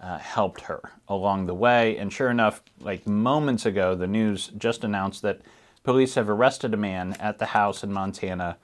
uh, 0.00 0.18
helped 0.18 0.62
her 0.62 0.80
along 1.08 1.46
the 1.46 1.54
way. 1.54 1.96
And 1.96 2.12
sure 2.12 2.30
enough, 2.30 2.62
like 2.80 3.06
moments 3.06 3.66
ago, 3.66 3.94
the 3.94 4.06
news 4.06 4.50
just 4.56 4.84
announced 4.84 5.22
that 5.22 5.40
police 5.82 6.14
have 6.14 6.28
arrested 6.28 6.74
a 6.74 6.76
man 6.76 7.16
at 7.20 7.38
the 7.38 7.46
house 7.46 7.82
in 7.82 7.92
Montana 7.92 8.58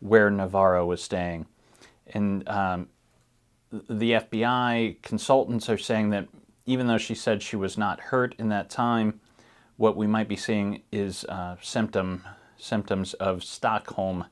where 0.00 0.30
Navarro 0.30 0.86
was 0.86 1.02
staying. 1.02 1.46
And 2.06 2.48
um, 2.48 2.88
the 3.70 4.12
FBI 4.12 5.02
consultants 5.02 5.68
are 5.68 5.78
saying 5.78 6.10
that 6.10 6.28
even 6.64 6.86
though 6.86 6.98
she 6.98 7.14
said 7.14 7.42
she 7.42 7.56
was 7.56 7.76
not 7.76 8.00
hurt 8.00 8.34
in 8.38 8.48
that 8.48 8.70
time, 8.70 9.20
what 9.76 9.96
we 9.96 10.06
might 10.06 10.28
be 10.28 10.36
seeing 10.36 10.82
is 10.92 11.24
uh, 11.24 11.56
symptom 11.62 12.24
symptoms 12.60 13.14
of 13.14 13.44
Stockholm 13.44 14.24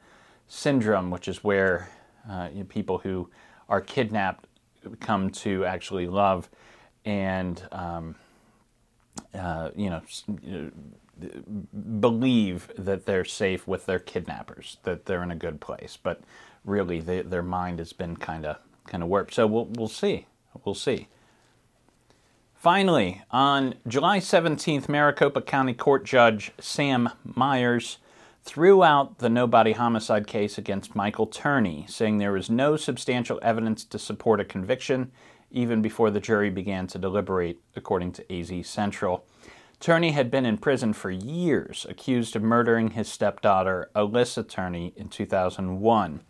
syndrome, 0.49 1.11
which 1.11 1.29
is 1.29 1.45
where 1.45 1.89
uh, 2.29 2.49
you 2.53 2.61
know, 2.61 2.65
people 2.65 2.99
who 2.99 3.31
are 3.69 3.81
kidnapped 3.81 4.47
come 5.01 5.31
to 5.31 5.65
actually 5.65 6.07
love 6.07 6.49
and 7.05 7.63
um, 7.73 8.17
uh, 9.35 9.71
you 9.77 9.91
know 9.91 10.03
believe 12.01 12.71
that 12.77 13.07
they're 13.07 13.25
safe 13.25 13.67
with 13.67 13.87
their 13.87 13.99
kidnappers, 13.99 14.77
that 14.83 15.07
they're 15.07 15.23
in 15.23 15.31
a 15.31 15.37
good 15.37 15.61
place, 15.61 15.99
but 16.03 16.21
really 16.65 17.01
they, 17.01 17.23
their 17.23 17.43
mind 17.43 17.79
has 17.79 17.93
been 17.93 18.17
kind 18.17 18.45
of 18.45 18.59
kind 18.87 19.03
of 19.03 19.09
warped. 19.09 19.35
So 19.35 19.47
we'll 19.47 19.67
we'll 19.67 19.89
see, 19.89 20.27
we'll 20.65 20.75
see. 20.75 21.09
Finally, 22.55 23.23
on 23.31 23.75
July 23.87 24.19
17th, 24.19 24.89
Maricopa 24.89 25.41
County 25.41 25.75
Court 25.75 26.05
Judge 26.05 26.51
Sam 26.59 27.11
Myers 27.23 27.99
threw 28.47 28.85
out 28.85 29.19
the 29.19 29.29
no 29.29 29.47
body 29.49 29.73
homicide 29.73 30.29
case 30.29 30.57
against 30.57 30.95
Michael 30.95 31.27
Turney, 31.27 31.85
saying 31.89 32.19
there 32.19 32.33
was 32.33 32.49
no 32.49 32.77
substantial 32.77 33.41
evidence 33.43 33.85
to 33.85 33.99
support 33.99 34.41
a 34.41 34.45
conviction 34.45 35.11
even 35.51 35.83
before 35.83 36.11
the 36.11 36.21
jury 36.21 36.49
began 36.49 36.87
to 36.87 36.99
deliberate, 36.99 37.61
according 37.75 38.13
to 38.13 38.33
AZ 38.33 38.67
Central. 38.69 39.27
Turney 39.81 40.13
had 40.13 40.31
been 40.31 40.47
in 40.47 40.59
prison 40.59 40.93
for 40.93 41.11
years, 41.11 41.87
accused 41.89 42.37
of 42.37 42.43
murdering 42.43 42.93
his 42.93 43.09
stepdaughter, 43.09 43.91
Alissa 43.97 44.49
Turney, 44.49 44.93
in 44.97 45.09
2001. 45.09 46.21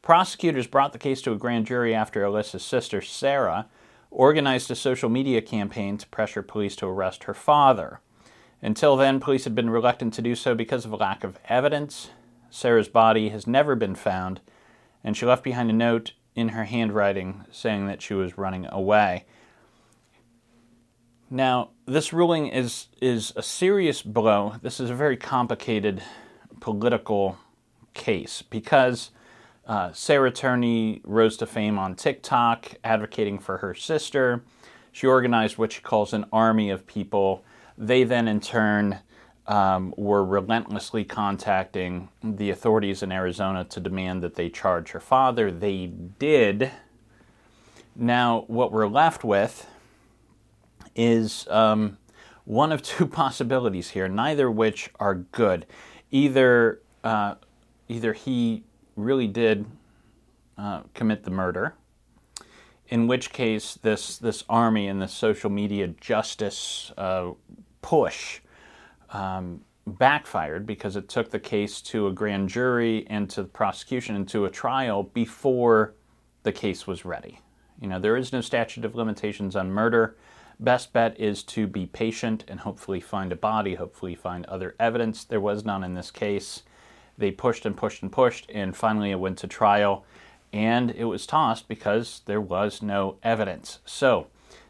Prosecutors 0.00 0.66
brought 0.68 0.92
the 0.92 0.98
case 0.98 1.20
to 1.22 1.32
a 1.32 1.36
grand 1.36 1.66
jury 1.66 1.92
after 1.94 2.22
Alissa's 2.22 2.64
sister, 2.64 3.02
Sarah, 3.02 3.66
organized 4.10 4.70
a 4.70 4.76
social 4.76 5.08
media 5.08 5.42
campaign 5.42 5.98
to 5.98 6.06
pressure 6.08 6.42
police 6.42 6.76
to 6.76 6.86
arrest 6.86 7.24
her 7.24 7.34
father. 7.34 8.00
Until 8.60 8.96
then, 8.96 9.20
police 9.20 9.44
had 9.44 9.54
been 9.54 9.70
reluctant 9.70 10.14
to 10.14 10.22
do 10.22 10.34
so 10.34 10.54
because 10.54 10.84
of 10.84 10.92
a 10.92 10.96
lack 10.96 11.22
of 11.22 11.38
evidence. 11.48 12.10
Sarah's 12.50 12.88
body 12.88 13.28
has 13.28 13.46
never 13.46 13.74
been 13.74 13.94
found, 13.94 14.40
and 15.04 15.16
she 15.16 15.26
left 15.26 15.44
behind 15.44 15.70
a 15.70 15.74
note 15.74 16.12
in 16.34 16.50
her 16.50 16.64
handwriting 16.64 17.44
saying 17.50 17.86
that 17.86 18.02
she 18.02 18.14
was 18.14 18.38
running 18.38 18.66
away. 18.70 19.26
Now, 21.30 21.70
this 21.84 22.12
ruling 22.12 22.48
is, 22.48 22.86
is 23.02 23.32
a 23.36 23.42
serious 23.42 24.02
blow. 24.02 24.54
This 24.62 24.80
is 24.80 24.90
a 24.90 24.94
very 24.94 25.16
complicated 25.16 26.02
political 26.60 27.36
case 27.92 28.42
because 28.42 29.10
uh, 29.66 29.92
Sarah 29.92 30.30
Turney 30.30 31.02
rose 31.04 31.36
to 31.36 31.46
fame 31.46 31.78
on 31.78 31.94
TikTok 31.94 32.74
advocating 32.82 33.38
for 33.38 33.58
her 33.58 33.74
sister. 33.74 34.42
She 34.90 35.06
organized 35.06 35.58
what 35.58 35.72
she 35.72 35.82
calls 35.82 36.14
an 36.14 36.24
army 36.32 36.70
of 36.70 36.86
people 36.86 37.44
they 37.78 38.04
then, 38.04 38.28
in 38.28 38.40
turn, 38.40 38.98
um, 39.46 39.94
were 39.96 40.24
relentlessly 40.24 41.04
contacting 41.04 42.10
the 42.22 42.50
authorities 42.50 43.02
in 43.02 43.10
Arizona 43.10 43.64
to 43.64 43.80
demand 43.80 44.22
that 44.22 44.34
they 44.34 44.50
charge 44.50 44.90
her 44.90 45.00
father. 45.00 45.50
They 45.50 45.86
did. 45.86 46.70
Now, 47.96 48.44
what 48.46 48.72
we're 48.72 48.88
left 48.88 49.24
with 49.24 49.66
is 50.94 51.48
um, 51.48 51.96
one 52.44 52.72
of 52.72 52.82
two 52.82 53.06
possibilities 53.22 53.90
here, 53.90 54.08
neither 54.08 54.50
which 54.50 54.90
are 55.00 55.14
good. 55.14 55.64
Either, 56.10 56.80
uh, 57.02 57.36
either 57.88 58.12
he 58.12 58.64
really 58.96 59.28
did 59.28 59.64
uh, 60.58 60.82
commit 60.92 61.24
the 61.24 61.30
murder, 61.30 61.74
in 62.88 63.06
which 63.06 63.32
case 63.32 63.78
this 63.82 64.18
this 64.18 64.44
army 64.48 64.88
and 64.88 65.00
this 65.00 65.12
social 65.12 65.50
media 65.50 65.86
justice 65.86 66.92
uh, 66.96 67.30
push 67.82 68.40
um, 69.10 69.62
backfired 69.86 70.66
because 70.66 70.96
it 70.96 71.08
took 71.08 71.30
the 71.30 71.38
case 71.38 71.80
to 71.80 72.06
a 72.06 72.12
grand 72.12 72.48
jury 72.48 73.06
and 73.08 73.30
to 73.30 73.42
the 73.42 73.48
prosecution 73.48 74.14
and 74.16 74.28
to 74.28 74.44
a 74.44 74.50
trial 74.50 75.02
before 75.02 75.94
the 76.42 76.52
case 76.52 76.86
was 76.86 77.04
ready. 77.04 77.40
You 77.80 77.88
know, 77.88 77.98
there 77.98 78.16
is 78.16 78.32
no 78.32 78.40
statute 78.40 78.84
of 78.84 78.94
limitations 78.94 79.56
on 79.56 79.70
murder. 79.70 80.16
Best 80.60 80.92
bet 80.92 81.18
is 81.20 81.42
to 81.44 81.66
be 81.66 81.86
patient 81.86 82.44
and 82.48 82.60
hopefully 82.60 83.00
find 83.00 83.32
a 83.32 83.36
body, 83.36 83.76
hopefully 83.76 84.14
find 84.14 84.44
other 84.46 84.74
evidence. 84.80 85.24
There 85.24 85.40
was 85.40 85.64
none 85.64 85.84
in 85.84 85.94
this 85.94 86.10
case. 86.10 86.62
They 87.16 87.30
pushed 87.30 87.64
and 87.64 87.76
pushed 87.76 88.02
and 88.02 88.12
pushed, 88.12 88.50
and 88.52 88.76
finally 88.76 89.10
it 89.10 89.20
went 89.20 89.38
to 89.38 89.46
trial. 89.46 90.04
and 90.50 90.92
it 90.92 91.04
was 91.04 91.26
tossed 91.26 91.68
because 91.68 92.22
there 92.24 92.40
was 92.40 92.80
no 92.80 93.16
evidence. 93.22 93.80
So, 93.84 94.28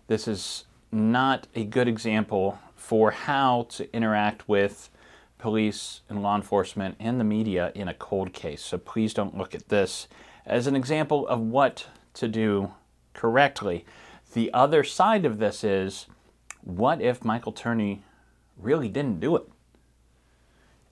this 0.08 0.26
is 0.26 0.64
not 0.90 1.46
a 1.54 1.62
good 1.62 1.86
example 1.86 2.58
for 2.78 3.10
how 3.10 3.66
to 3.70 3.94
interact 3.94 4.48
with 4.48 4.88
police 5.36 6.00
and 6.08 6.22
law 6.22 6.34
enforcement 6.34 6.96
and 6.98 7.20
the 7.20 7.24
media 7.24 7.70
in 7.74 7.88
a 7.88 7.94
cold 7.94 8.32
case. 8.32 8.62
So, 8.62 8.78
please 8.78 9.12
don't 9.12 9.36
look 9.36 9.54
at 9.54 9.68
this 9.68 10.08
as 10.46 10.66
an 10.66 10.74
example 10.74 11.28
of 11.28 11.40
what 11.40 11.86
to 12.14 12.26
do 12.26 12.72
correctly. 13.12 13.84
The 14.32 14.52
other 14.54 14.82
side 14.82 15.24
of 15.24 15.38
this 15.38 15.62
is 15.62 16.06
what 16.62 17.00
if 17.00 17.24
Michael 17.24 17.52
Turney 17.52 18.02
really 18.56 18.88
didn't 18.88 19.20
do 19.20 19.36
it? 19.36 19.44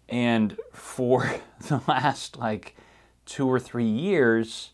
And 0.08 0.56
for 0.72 1.30
the 1.68 1.80
last 1.86 2.36
like 2.36 2.76
two 3.24 3.48
or 3.48 3.58
three 3.58 3.88
years, 3.88 4.70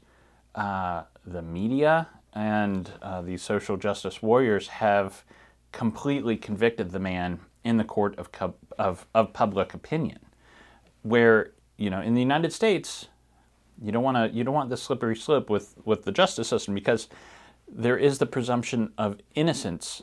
uh, 0.55 1.03
the 1.27 1.43
media 1.43 2.09
and 2.35 2.91
uh, 3.01 3.23
the 3.23 3.37
social 3.37 3.77
justice 3.77 4.23
warriors 4.23 4.69
have 4.69 5.25
completely 5.73 6.37
convicted 6.37 6.91
the 6.91 7.01
man 7.01 7.41
in 7.65 7.77
the 7.77 7.85
court 7.85 8.19
of, 8.19 8.29
of, 8.79 9.07
of 9.15 9.33
public 9.33 9.75
opinion. 9.75 10.19
Where, 11.03 11.53
you 11.77 11.91
know, 11.91 12.01
in 12.01 12.15
the 12.15 12.21
United 12.21 12.53
States, 12.53 13.09
you 13.83 13.91
don't 13.91 14.05
want 14.05 14.17
to 14.17 14.37
you 14.37 14.45
don't 14.45 14.55
want 14.55 14.71
the 14.71 14.77
slippery 14.77 15.17
slope 15.17 15.51
with, 15.51 15.75
with 15.85 16.05
the 16.05 16.13
justice 16.13 16.49
system 16.49 16.75
because 16.75 17.09
there 17.69 17.97
is 17.97 18.19
the 18.19 18.27
presumption 18.27 18.93
of 18.99 19.19
innocence, 19.35 20.03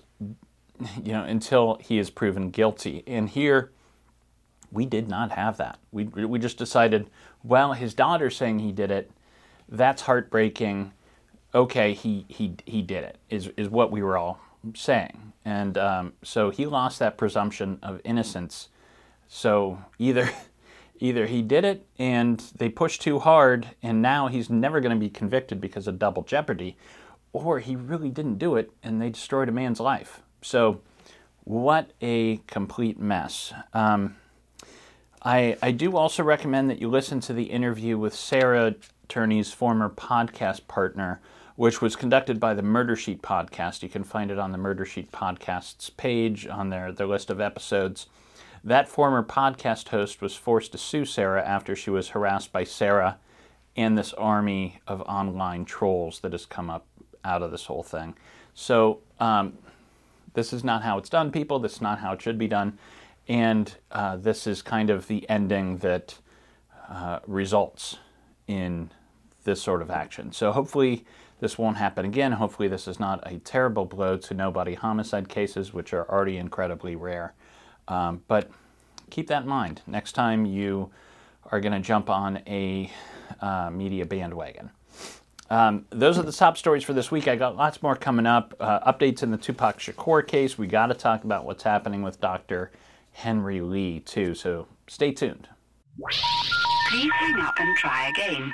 you 1.04 1.14
know, 1.14 1.24
until 1.24 1.78
he 1.82 2.00
is 2.00 2.10
proven 2.10 2.50
guilty. 2.50 3.04
And 3.08 3.30
here, 3.30 3.72
we 4.72 4.86
did 4.86 5.08
not 5.08 5.32
have 5.32 5.58
that. 5.58 5.80
We 5.92 6.06
we 6.06 6.40
just 6.40 6.58
decided, 6.58 7.10
well, 7.44 7.74
his 7.74 7.94
daughter's 7.94 8.36
saying 8.36 8.60
he 8.60 8.72
did 8.72 8.92
it. 8.92 9.12
That's 9.70 10.02
heartbreaking. 10.02 10.92
Okay, 11.56 11.94
he 11.94 12.26
he 12.28 12.56
he 12.66 12.82
did 12.82 13.04
it. 13.04 13.18
Is 13.30 13.48
is 13.56 13.70
what 13.70 13.92
we 13.92 14.02
were 14.02 14.18
all 14.18 14.42
saying, 14.76 15.34
and 15.46 15.78
um, 15.78 16.14
so 16.24 16.50
he 16.50 16.66
lost 16.66 17.00
that 17.00 17.18
presumption 17.18 17.80
of 17.82 18.02
innocence. 18.04 18.70
So 19.28 19.80
either 19.98 20.30
either 21.00 21.28
he 21.28 21.42
did 21.42 21.64
it 21.64 21.86
and 21.98 22.40
they 22.58 22.70
pushed 22.70 23.02
too 23.02 23.20
hard, 23.20 23.70
and 23.82 24.02
now 24.02 24.28
he's 24.28 24.50
never 24.50 24.80
going 24.82 24.96
to 24.96 25.00
be 25.00 25.10
convicted 25.10 25.62
because 25.62 25.88
of 25.88 25.98
double 26.00 26.24
jeopardy, 26.24 26.78
or 27.34 27.60
he 27.60 27.76
really 27.76 28.10
didn't 28.10 28.38
do 28.38 28.56
it 28.56 28.72
and 28.84 29.02
they 29.02 29.10
destroyed 29.10 29.50
a 29.50 29.52
man's 29.52 29.80
life. 29.80 30.22
So, 30.42 30.82
what 31.44 31.92
a 32.02 32.38
complete 32.48 33.00
mess. 33.00 33.54
Um, 33.74 34.16
I, 35.22 35.58
I 35.62 35.72
do 35.72 35.98
also 35.98 36.24
recommend 36.24 36.70
that 36.70 36.80
you 36.80 36.90
listen 36.90 37.20
to 37.22 37.34
the 37.34 37.44
interview 37.44 37.98
with 37.98 38.14
Sarah 38.14 38.76
Turney's 39.10 39.52
former 39.52 39.90
podcast 39.90 40.68
partner, 40.68 41.20
which 41.60 41.82
was 41.82 41.98
conducted 41.98 42.40
by 42.40 42.54
the 42.54 42.62
Murder 42.62 42.96
Sheet 42.96 43.22
podcast. 43.22 43.84
You 43.84 43.90
can 43.90 44.06
find 44.06 44.32
it 44.32 44.40
on 44.40 44.54
the 44.54 44.58
Murder 44.58 44.86
Sheet 44.86 45.12
podcast's 45.12 45.90
page 45.90 46.48
on 46.48 46.70
their, 46.70 46.94
their 46.94 47.06
list 47.06 47.30
of 47.30 47.42
episodes. 47.42 48.08
That 48.64 48.88
former 48.88 49.22
podcast 49.22 49.90
host 49.90 50.22
was 50.22 50.38
forced 50.38 50.72
to 50.72 50.78
sue 50.78 51.04
Sarah 51.04 51.46
after 51.46 51.76
she 51.76 51.90
was 51.90 52.08
harassed 52.08 52.54
by 52.54 52.64
Sarah 52.64 53.18
and 53.76 53.98
this 53.98 54.14
army 54.14 54.80
of 54.88 55.02
online 55.02 55.66
trolls 55.66 56.22
that 56.22 56.32
has 56.32 56.46
come 56.46 56.70
up 56.70 56.86
out 57.26 57.42
of 57.42 57.52
this 57.52 57.66
whole 57.66 57.84
thing. 57.84 58.16
So, 58.54 59.02
um, 59.20 59.58
this 60.36 60.54
is 60.54 60.64
not 60.64 60.84
how 60.84 60.98
it's 60.98 61.10
done, 61.10 61.30
people. 61.30 61.60
This 61.60 61.74
is 61.74 61.82
not 61.82 62.00
how 62.00 62.14
it 62.14 62.22
should 62.22 62.38
be 62.38 62.48
done. 62.48 62.80
And 63.28 63.76
uh, 63.92 64.16
this 64.16 64.48
is 64.48 64.62
kind 64.62 64.90
of 64.90 65.08
the 65.08 65.30
ending 65.30 65.80
that 65.80 66.20
uh, 66.88 67.20
results 67.28 67.98
in 68.48 68.92
this 69.50 69.62
sort 69.62 69.82
of 69.82 69.90
action. 69.90 70.32
So, 70.32 70.52
hopefully, 70.52 71.06
this 71.40 71.58
won't 71.58 71.78
happen 71.78 72.06
again. 72.06 72.34
Hopefully, 72.34 72.68
this 72.68 72.88
is 72.88 73.00
not 73.00 73.20
a 73.26 73.40
terrible 73.40 73.86
blow 73.86 74.18
to 74.18 74.34
nobody 74.34 74.76
homicide 74.76 75.30
cases, 75.30 75.74
which 75.74 75.94
are 75.94 76.10
already 76.10 76.38
incredibly 76.38 76.96
rare. 76.96 77.34
Um, 77.88 78.22
but 78.28 78.52
keep 79.10 79.28
that 79.28 79.44
in 79.44 79.50
mind 79.50 79.82
next 79.88 80.12
time 80.12 80.46
you 80.46 80.92
are 81.52 81.60
going 81.60 81.74
to 81.74 81.80
jump 81.80 82.10
on 82.10 82.38
a 82.46 82.92
uh, 83.42 83.70
media 83.72 84.06
bandwagon. 84.06 84.70
Um, 85.50 85.86
those 85.90 86.20
are 86.20 86.24
the 86.24 86.32
top 86.32 86.58
stories 86.58 86.84
for 86.84 86.94
this 86.94 87.10
week. 87.10 87.28
I 87.28 87.36
got 87.36 87.56
lots 87.56 87.82
more 87.82 87.96
coming 87.96 88.28
up. 88.28 88.54
Uh, 88.60 88.92
updates 88.92 89.24
in 89.24 89.32
the 89.32 89.38
Tupac 89.38 89.80
Shakur 89.80 90.28
case. 90.28 90.58
We 90.58 90.68
got 90.68 90.88
to 90.88 90.94
talk 90.94 91.24
about 91.24 91.46
what's 91.46 91.64
happening 91.64 92.04
with 92.04 92.22
Dr. 92.22 92.72
Henry 93.14 93.62
Lee, 93.62 94.02
too. 94.02 94.36
So 94.36 94.68
stay 94.88 95.12
tuned. 95.12 95.48
Please 96.92 97.12
hang 97.20 97.40
up 97.42 97.56
and 97.58 97.78
try 97.78 98.10
again. 98.10 98.54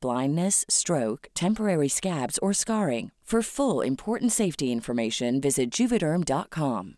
blindness, 0.00 0.64
stroke, 0.68 1.28
temporary 1.34 1.88
scabs, 1.88 2.38
or 2.38 2.52
scarring. 2.52 3.10
For 3.32 3.40
full 3.40 3.80
important 3.80 4.30
safety 4.30 4.70
information, 4.70 5.40
visit 5.40 5.70
juvederm.com. 5.70 6.96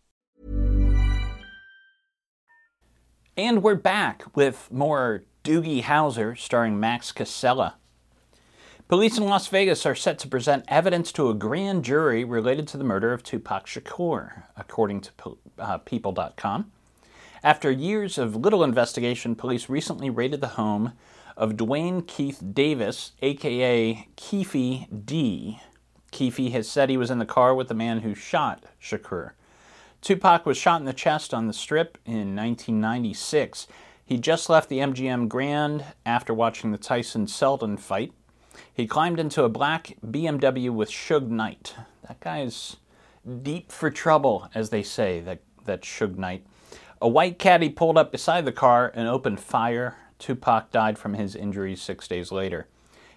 And 3.37 3.63
we're 3.63 3.77
back 3.77 4.25
with 4.35 4.69
more 4.73 5.23
Doogie 5.45 5.85
Howser 5.85 6.37
starring 6.37 6.81
Max 6.81 7.13
Casella. 7.13 7.77
Police 8.89 9.17
in 9.17 9.27
Las 9.27 9.47
Vegas 9.47 9.87
are 9.87 9.95
set 9.95 10.19
to 10.19 10.29
present 10.29 10.65
evidence 10.67 11.13
to 11.13 11.31
a 11.31 11.35
grand 11.35 11.85
jury 11.85 12.25
related 12.25 12.67
to 12.67 12.77
the 12.77 12.83
murder 12.83 13.13
of 13.13 13.23
Tupac 13.23 13.67
Shakur, 13.67 14.43
according 14.57 15.03
to 15.03 15.39
uh, 15.61 15.79
People.com. 15.79 16.73
After 17.45 17.71
years 17.71 18.19
of 18.19 18.35
little 18.35 18.65
investigation, 18.65 19.37
police 19.37 19.69
recently 19.69 20.11
raided 20.11 20.41
the 20.41 20.49
home 20.49 20.95
of 21.37 21.57
Duane 21.57 22.03
Keith 22.03 22.43
Davis, 22.53 23.13
aka 23.23 24.09
Keefe 24.17 24.87
D, 25.05 25.61
Keefe 26.15 26.53
has 26.53 26.69
said 26.69 26.89
he 26.89 26.97
was 26.97 27.11
in 27.11 27.19
the 27.19 27.27
car 27.27 27.57
with 27.57 27.67
the 27.67 27.75
man 27.75 28.01
who 28.01 28.15
shot 28.15 28.65
Shakur. 28.81 29.33
Tupac 30.01 30.47
was 30.47 30.57
shot 30.57 30.81
in 30.81 30.87
the 30.87 30.93
chest 30.93 31.35
on 31.35 31.49
the 31.49 31.53
strip 31.53 31.99
in 32.07 32.37
1996. 32.37 33.67
He 34.07 34.19
just 34.19 34.49
left 34.49 34.69
the 34.69 34.79
MGM 34.79 35.29
Grand 35.29 35.85
after 36.07 36.33
watching 36.33 36.71
the 36.71 36.79
Tyson 36.79 37.27
Seldon 37.27 37.77
fight. 37.77 38.13
He 38.73 38.87
climbed 38.87 39.19
into 39.19 39.43
a 39.43 39.49
black 39.49 39.97
BMW 40.07 40.71
with 40.71 40.89
Suge 40.89 41.29
Knight. 41.29 41.75
That 42.07 42.21
guy's 42.21 42.77
deep 43.43 43.73
for 43.73 43.91
trouble, 43.91 44.49
as 44.55 44.71
they 44.71 44.85
say, 44.85 45.19
that, 45.21 45.41
that 45.65 45.83
Suge 45.83 46.17
Knight. 46.17 46.47
A 47.03 47.09
white 47.09 47.41
caddy 47.41 47.71
pulled 47.71 47.99
up 47.99 48.13
beside 48.13 48.45
the 48.45 48.53
car 48.53 48.93
and 48.95 49.09
opened 49.09 49.41
fire. 49.41 49.97
Tupac 50.19 50.71
died 50.71 50.99
from 50.99 51.15
his 51.15 51.35
injuries 51.35 51.83
six 51.83 52.09
days 52.09 52.33
later. 52.33 52.67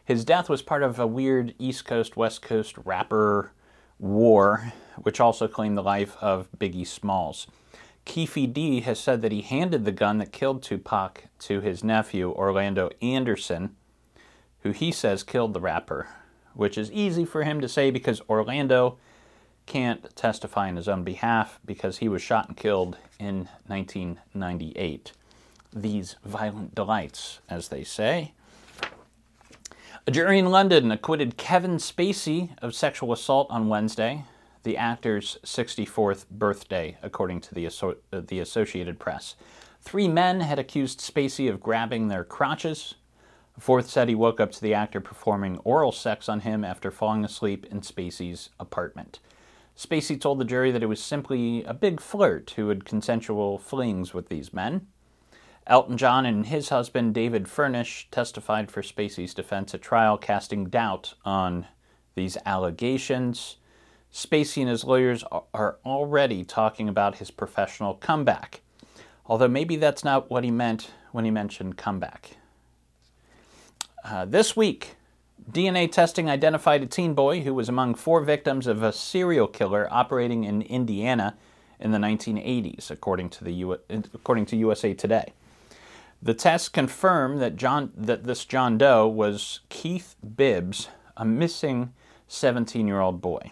His 0.04 0.24
death 0.24 0.50
was 0.50 0.62
part 0.62 0.84
of 0.84 1.00
a 1.00 1.08
weird 1.08 1.54
East 1.60 1.86
Coast, 1.86 2.16
West 2.16 2.42
Coast 2.42 2.76
rapper 2.86 3.52
war, 4.00 4.74
which 4.96 5.20
also 5.20 5.48
claimed 5.48 5.78
the 5.78 5.84
life 5.84 6.16
of 6.22 6.48
Biggie 6.58 6.88
Smalls. 6.88 7.48
Keefe 8.06 8.54
D 8.54 8.82
has 8.82 9.00
said 9.00 9.22
that 9.22 9.34
he 9.34 9.42
handed 9.42 9.84
the 9.84 9.92
gun 9.92 10.18
that 10.20 10.32
killed 10.32 10.64
Tupac 10.64 11.26
to 11.40 11.60
his 11.60 11.84
nephew, 11.84 12.32
Orlando 12.32 12.90
Anderson, 13.02 13.76
who 14.62 14.72
he 14.72 14.94
says 14.94 15.24
killed 15.24 15.54
the 15.54 15.60
rapper, 15.60 16.08
which 16.54 16.78
is 16.78 16.92
easy 16.92 17.26
for 17.26 17.44
him 17.44 17.60
to 17.60 17.68
say 17.68 17.92
because 17.92 18.22
Orlando 18.30 18.98
can't 19.66 20.16
testify 20.16 20.70
on 20.70 20.78
his 20.78 20.88
own 20.88 21.04
behalf 21.04 21.60
because 21.66 21.98
he 21.98 22.08
was 22.08 22.22
shot 22.22 22.48
and 22.48 22.56
killed 22.56 22.98
in 23.20 23.50
1998. 23.68 25.12
These 25.82 26.16
violent 26.26 26.74
delights, 26.74 27.40
as 27.50 27.68
they 27.68 27.84
say. 27.84 28.34
A 30.08 30.12
jury 30.12 30.40
in 30.40 30.48
London 30.48 30.92
acquitted 30.92 31.38
Kevin 31.38 31.78
Spacey 31.78 32.50
of 32.64 32.74
sexual 32.74 33.14
assault 33.14 33.48
on 33.52 33.70
Wednesday, 33.70 34.24
the 34.64 34.76
actor's 34.76 35.38
64th 35.46 36.28
birthday, 36.30 36.98
according 37.04 37.42
to 37.42 37.54
the, 37.54 37.68
Asso- 37.68 37.98
uh, 38.12 38.22
the 38.26 38.40
Associated 38.40 39.00
Press. 39.00 39.36
Three 39.82 40.08
men 40.08 40.40
had 40.40 40.58
accused 40.58 41.00
Spacey 41.00 41.50
of 41.50 41.62
grabbing 41.62 42.08
their 42.08 42.24
crotches. 42.24 42.96
A 43.56 43.62
fourth 43.62 43.90
said 43.90 44.10
he 44.10 44.16
woke 44.16 44.40
up 44.40 44.52
to 44.54 44.62
the 44.62 44.74
actor 44.74 45.00
performing 45.00 45.58
oral 45.60 45.92
sex 45.92 46.28
on 46.28 46.40
him 46.40 46.64
after 46.64 46.90
falling 46.90 47.24
asleep 47.24 47.66
in 47.70 47.82
Spacey's 47.82 48.50
apartment. 48.60 49.20
Spacey 49.78 50.20
told 50.20 50.40
the 50.40 50.46
jury 50.46 50.72
that 50.72 50.82
it 50.82 50.88
was 50.88 51.04
simply 51.04 51.64
a 51.66 51.74
big 51.74 52.00
flirt 52.00 52.52
who 52.56 52.70
had 52.70 52.84
consensual 52.84 53.60
flings 53.60 54.12
with 54.14 54.30
these 54.30 54.52
men. 54.52 54.88
Elton 55.68 55.98
John 55.98 56.26
and 56.26 56.46
his 56.46 56.70
husband, 56.70 57.14
David 57.14 57.50
Furnish, 57.50 58.08
testified 58.10 58.72
for 58.72 58.82
Spacey's 58.82 59.34
defense 59.34 59.74
at 59.74 59.82
trial, 59.82 60.18
casting 60.18 60.66
doubt 60.66 61.14
on 61.26 61.68
these 62.16 62.38
allegations. 62.46 63.58
Spacey 64.12 64.62
and 64.62 64.70
his 64.70 64.86
lawyers 64.86 65.26
are 65.54 65.78
already 65.86 66.46
talking 66.46 66.88
about 66.88 67.18
his 67.18 67.32
professional 67.32 67.96
comeback, 67.96 68.62
although 69.26 69.50
maybe 69.50 69.76
that's 69.76 70.06
not 70.06 70.32
what 70.32 70.46
he 70.46 70.52
meant 70.52 70.92
when 71.12 71.26
he 71.26 71.32
mentioned 71.32 71.78
comeback. 71.78 72.38
Uh, 74.06 74.24
this 74.24 74.56
week, 74.56 74.96
DNA 75.52 75.92
testing 75.92 76.30
identified 76.30 76.82
a 76.82 76.86
teen 76.86 77.14
boy 77.14 77.42
who 77.42 77.54
was 77.54 77.68
among 77.68 77.96
four 77.96 78.22
victims 78.22 78.68
of 78.68 78.82
a 78.82 78.94
serial 78.94 79.48
killer 79.48 79.88
operating 79.92 80.46
in 80.46 80.62
Indiana 80.62 81.36
in 81.78 81.92
the 81.92 81.98
1980s, 81.98 82.90
according 82.90 83.30
to, 83.30 83.44
the 83.44 83.52
U- 83.52 83.80
according 83.90 84.46
to 84.46 84.56
USA 84.56 84.94
Today. 84.94 85.34
The 86.22 86.34
tests 86.34 86.70
confirm 86.70 87.38
that 87.38 87.56
John 87.56 87.92
that 87.96 88.24
this 88.24 88.46
John 88.46 88.78
Doe 88.78 89.08
was 89.08 89.62
Keith 89.70 90.16
Bibbs, 90.36 90.90
a 91.16 91.26
missing 91.26 91.94
17-year-old 92.30 93.22
boy. 93.22 93.52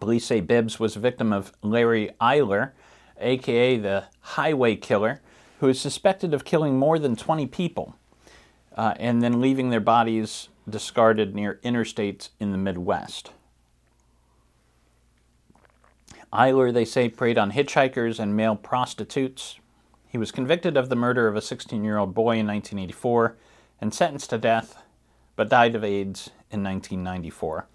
Police 0.00 0.26
say 0.26 0.40
Bibbs 0.40 0.78
was 0.78 0.96
a 0.96 1.00
victim 1.00 1.32
of 1.32 1.52
Larry 1.62 2.10
Eyler, 2.20 2.72
aka 3.18 3.76
the 3.76 4.04
Highway 4.20 4.76
Killer, 4.76 5.20
who 5.60 5.68
is 5.68 5.80
suspected 5.80 6.34
of 6.34 6.44
killing 6.44 6.78
more 6.78 6.98
than 6.98 7.16
20 7.16 7.46
people 7.46 7.96
uh, 8.76 8.94
and 8.98 9.22
then 9.22 9.40
leaving 9.40 9.70
their 9.70 9.80
bodies 9.80 10.48
discarded 10.68 11.34
near 11.34 11.58
interstates 11.64 12.30
in 12.38 12.52
the 12.52 12.58
Midwest. 12.58 13.32
Eyler, 16.32 16.72
they 16.72 16.84
say, 16.84 17.08
preyed 17.08 17.38
on 17.38 17.52
hitchhikers 17.52 18.18
and 18.18 18.36
male 18.36 18.56
prostitutes. 18.56 19.58
He 20.08 20.18
was 20.18 20.32
convicted 20.32 20.76
of 20.76 20.88
the 20.88 20.96
murder 20.96 21.28
of 21.28 21.36
a 21.36 21.40
16 21.40 21.84
year 21.84 21.98
old 21.98 22.14
boy 22.14 22.38
in 22.38 22.46
1984 22.46 23.36
and 23.80 23.92
sentenced 23.92 24.30
to 24.30 24.38
death, 24.38 24.82
but 25.34 25.48
died 25.48 25.74
of 25.74 25.84
AIDS 25.84 26.30
in 26.50 26.62
1994. 26.62 27.66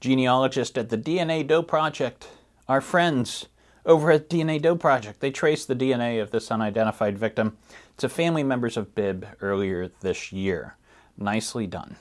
Genealogist 0.00 0.76
at 0.76 0.88
the 0.88 0.98
DNA 0.98 1.46
Doe 1.46 1.62
Project, 1.62 2.28
our 2.68 2.80
friends 2.80 3.46
over 3.84 4.10
at 4.10 4.28
DNA 4.28 4.60
Doe 4.60 4.76
Project, 4.76 5.20
they 5.20 5.30
traced 5.30 5.68
the 5.68 5.76
DNA 5.76 6.20
of 6.20 6.32
this 6.32 6.50
unidentified 6.50 7.16
victim 7.16 7.56
to 7.96 8.08
family 8.08 8.42
members 8.42 8.76
of 8.76 8.94
Bibb 8.94 9.26
earlier 9.40 9.88
this 10.00 10.32
year. 10.32 10.76
Nicely 11.16 11.66
done. 11.66 11.96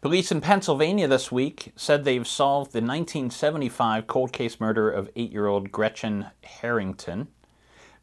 Police 0.00 0.30
in 0.30 0.40
Pennsylvania 0.40 1.08
this 1.08 1.32
week 1.32 1.72
said 1.74 2.04
they've 2.04 2.26
solved 2.26 2.70
the 2.70 2.78
1975 2.78 4.06
cold 4.06 4.32
case 4.32 4.60
murder 4.60 4.88
of 4.88 5.10
eight 5.16 5.32
year 5.32 5.48
old 5.48 5.72
Gretchen 5.72 6.26
Harrington. 6.44 7.26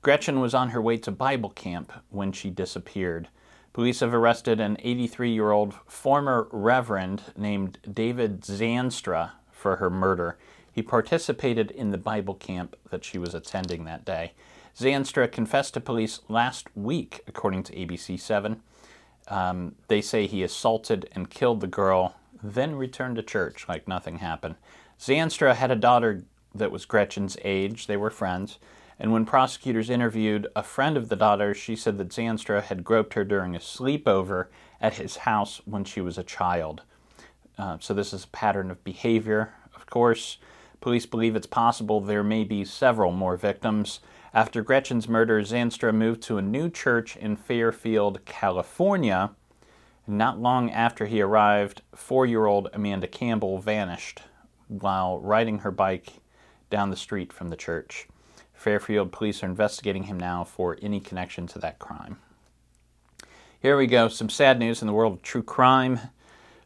Gretchen 0.05 0.39
was 0.39 0.53
on 0.53 0.69
her 0.69 0.79
way 0.79 0.97
to 0.97 1.09
Bible 1.09 1.49
camp 1.49 1.91
when 2.11 2.31
she 2.31 2.51
disappeared. 2.51 3.27
Police 3.73 4.01
have 4.01 4.13
arrested 4.13 4.59
an 4.59 4.77
83 4.83 5.31
year 5.31 5.49
old 5.49 5.73
former 5.87 6.47
reverend 6.51 7.23
named 7.35 7.79
David 7.91 8.41
Zandstra 8.41 9.31
for 9.51 9.77
her 9.77 9.89
murder. 9.89 10.37
He 10.71 10.83
participated 10.83 11.71
in 11.71 11.89
the 11.89 11.97
Bible 11.97 12.35
camp 12.35 12.75
that 12.91 13.03
she 13.03 13.17
was 13.17 13.33
attending 13.33 13.85
that 13.85 14.05
day. 14.05 14.33
Zandstra 14.77 15.31
confessed 15.31 15.73
to 15.73 15.81
police 15.81 16.19
last 16.29 16.67
week, 16.77 17.23
according 17.25 17.63
to 17.63 17.73
ABC 17.73 18.19
7. 18.19 18.61
Um, 19.27 19.73
they 19.87 20.01
say 20.01 20.27
he 20.27 20.43
assaulted 20.43 21.09
and 21.13 21.31
killed 21.31 21.61
the 21.61 21.67
girl, 21.67 22.15
then 22.43 22.75
returned 22.75 23.15
to 23.15 23.23
church 23.23 23.67
like 23.67 23.87
nothing 23.87 24.19
happened. 24.19 24.53
Zandstra 24.99 25.55
had 25.55 25.71
a 25.71 25.75
daughter 25.75 26.25
that 26.53 26.71
was 26.71 26.85
Gretchen's 26.85 27.37
age. 27.43 27.87
They 27.87 27.97
were 27.97 28.11
friends. 28.11 28.59
And 28.99 29.11
when 29.11 29.25
prosecutors 29.25 29.89
interviewed 29.89 30.47
a 30.55 30.63
friend 30.63 30.95
of 30.95 31.09
the 31.09 31.15
daughter, 31.15 31.53
she 31.53 31.75
said 31.75 31.97
that 31.97 32.09
Zandstra 32.09 32.63
had 32.63 32.83
groped 32.83 33.13
her 33.15 33.25
during 33.25 33.55
a 33.55 33.59
sleepover 33.59 34.47
at 34.79 34.95
his 34.95 35.17
house 35.17 35.61
when 35.65 35.83
she 35.83 35.99
was 36.01 36.17
a 36.17 36.23
child. 36.23 36.83
Uh, 37.57 37.77
so 37.79 37.93
this 37.93 38.13
is 38.13 38.23
a 38.23 38.29
pattern 38.29 38.71
of 38.71 38.83
behavior. 38.83 39.53
Of 39.75 39.85
course, 39.85 40.37
police 40.79 41.05
believe 41.05 41.35
it's 41.35 41.47
possible 41.47 41.99
there 41.99 42.23
may 42.23 42.43
be 42.43 42.63
several 42.63 43.11
more 43.11 43.35
victims. 43.35 43.99
After 44.33 44.61
Gretchen's 44.61 45.07
murder, 45.07 45.41
Zandstra 45.41 45.93
moved 45.93 46.21
to 46.23 46.37
a 46.37 46.41
new 46.41 46.69
church 46.69 47.15
in 47.15 47.35
Fairfield, 47.35 48.23
California. 48.25 49.31
Not 50.07 50.39
long 50.39 50.69
after 50.69 51.05
he 51.05 51.21
arrived, 51.21 51.81
four 51.95 52.25
year 52.25 52.45
old 52.45 52.69
Amanda 52.73 53.07
Campbell 53.07 53.59
vanished 53.59 54.21
while 54.67 55.19
riding 55.19 55.59
her 55.59 55.71
bike 55.71 56.13
down 56.69 56.89
the 56.89 56.95
street 56.95 57.31
from 57.31 57.49
the 57.49 57.55
church. 57.55 58.07
Fairfield 58.55 59.11
police 59.11 59.43
are 59.43 59.47
investigating 59.47 60.03
him 60.03 60.19
now 60.19 60.43
for 60.43 60.77
any 60.81 60.99
connection 60.99 61.45
to 61.47 61.59
that 61.59 61.77
crime. 61.77 62.17
Here 63.61 63.77
we 63.77 63.87
go, 63.87 64.07
some 64.07 64.29
sad 64.29 64.59
news 64.59 64.81
in 64.81 64.87
the 64.87 64.93
world 64.93 65.13
of 65.13 65.21
true 65.21 65.43
crime. 65.43 65.99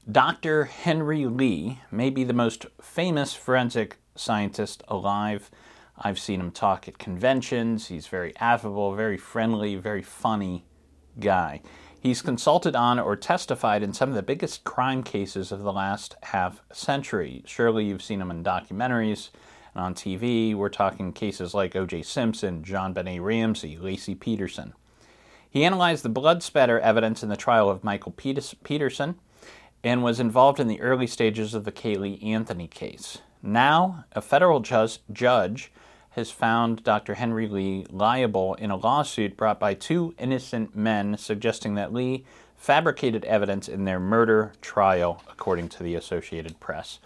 Dr. 0.10 0.66
Henry 0.66 1.26
Lee 1.26 1.80
may 1.92 2.10
be 2.10 2.24
the 2.24 2.34
most 2.34 2.66
famous 2.82 3.34
forensic 3.34 3.98
scientist 4.16 4.84
alive. 4.88 5.52
I've 5.98 6.20
seen 6.20 6.40
him 6.40 6.52
talk 6.52 6.88
at 6.88 6.98
conventions. 6.98 7.88
He's 7.88 8.08
very 8.08 8.36
affable, 8.38 8.96
very 8.96 9.18
friendly, 9.18 9.76
very 9.76 10.02
funny 10.02 10.64
guy. 11.20 11.62
He's 12.00 12.22
consulted 12.22 12.76
on 12.76 12.98
or 12.98 13.16
testified 13.16 13.84
in 13.84 13.94
some 13.94 14.10
of 14.10 14.16
the 14.16 14.24
biggest 14.24 14.64
crime 14.64 15.04
cases 15.04 15.52
of 15.52 15.64
the 15.64 15.74
last 15.74 16.16
half 16.24 16.62
century. 16.72 17.44
Surely 17.46 17.86
you've 17.86 18.02
seen 18.02 18.22
him 18.22 18.32
in 18.32 18.44
documentaries 18.44 19.30
and 19.74 19.84
on 19.84 19.94
TV. 19.94 20.56
We're 20.56 20.70
talking 20.70 21.14
cases 21.14 21.54
like 21.54 21.76
O.J. 21.76 22.04
Simpson, 22.04 22.64
JonBenét 22.64 23.24
Ramsey, 23.24 23.78
Laci 23.78 24.20
Peterson. 24.20 24.74
He 25.50 25.64
analyzed 25.64 26.04
the 26.04 26.10
blood 26.10 26.44
spatter 26.44 26.80
evidence 26.80 27.24
in 27.24 27.30
the 27.30 27.36
trial 27.36 27.70
of 27.70 27.84
Michael 27.84 28.12
Peterson 28.12 29.16
and 29.84 30.04
was 30.04 30.20
involved 30.20 30.60
in 30.60 30.68
the 30.68 30.82
early 30.82 31.08
stages 31.08 31.54
of 31.54 31.64
the 31.64 31.72
Caylee 31.72 32.24
Anthony 32.24 32.68
case. 32.68 33.20
Now, 33.42 34.06
a 34.12 34.22
federal 34.22 34.60
ju- 34.60 34.88
judge 35.12 35.72
has 36.12 36.32
found 36.32 36.84
Dr. 36.84 37.16
Henry 37.16 37.48
Lee 37.48 37.86
liable 37.90 38.56
in 38.56 38.72
a 38.72 38.76
lawsuit 38.76 39.38
brought 39.38 39.60
by 39.60 39.74
two 39.74 40.14
innocent 40.20 40.76
men 40.76 41.18
suggesting 41.18 41.76
that 41.76 41.94
Lee 41.94 42.26
fabricated 42.58 43.24
evidence 43.26 43.70
in 43.70 43.86
their 43.86 44.00
murder 44.00 44.52
trial, 44.62 45.24
according 45.32 45.70
to 45.70 45.84
the 45.84 45.96
Associated 45.96 46.60
Press. 46.60 47.00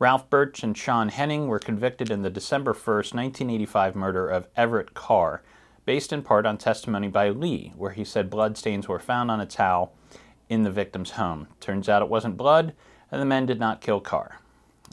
Ralph 0.00 0.30
Birch 0.30 0.62
and 0.62 0.74
Shawn 0.74 1.10
Henning 1.10 1.46
were 1.46 1.58
convicted 1.58 2.10
in 2.10 2.22
the 2.22 2.30
December 2.30 2.72
1, 2.72 2.74
1985 2.96 3.94
murder 3.94 4.26
of 4.30 4.48
Everett 4.56 4.94
Carr, 4.94 5.42
based 5.84 6.10
in 6.10 6.22
part 6.22 6.46
on 6.46 6.56
testimony 6.56 7.08
by 7.08 7.28
Lee, 7.28 7.74
where 7.76 7.90
he 7.90 8.02
said 8.02 8.30
bloodstains 8.30 8.88
were 8.88 8.98
found 8.98 9.30
on 9.30 9.42
a 9.42 9.46
towel 9.46 9.92
in 10.48 10.62
the 10.62 10.70
victim's 10.70 11.10
home. 11.10 11.48
Turns 11.60 11.86
out 11.86 12.00
it 12.00 12.08
wasn't 12.08 12.38
blood, 12.38 12.72
and 13.10 13.20
the 13.20 13.26
men 13.26 13.44
did 13.44 13.60
not 13.60 13.82
kill 13.82 14.00
Carr. 14.00 14.40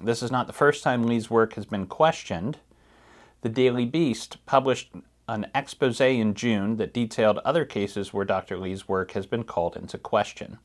This 0.03 0.21
is 0.21 0.29
not 0.29 0.45
the 0.45 0.51
first 0.51 0.83
time 0.83 1.03
Lee's 1.03 1.29
work 1.29 1.53
has 1.53 1.65
been 1.65 1.85
questioned. 1.85 2.57
The 3.43 3.49
Daily 3.49 3.85
Beast 3.85 4.45
published 4.45 4.91
an 5.29 5.47
expose 5.55 6.01
in 6.01 6.33
June 6.33 6.75
that 6.75 6.93
detailed 6.93 7.37
other 7.45 7.63
cases 7.63 8.13
where 8.13 8.25
Dr. 8.25 8.57
Lee's 8.57 8.89
work 8.89 9.11
has 9.11 9.25
been 9.25 9.45
called 9.45 9.77
into 9.77 9.97
question. 9.97 10.57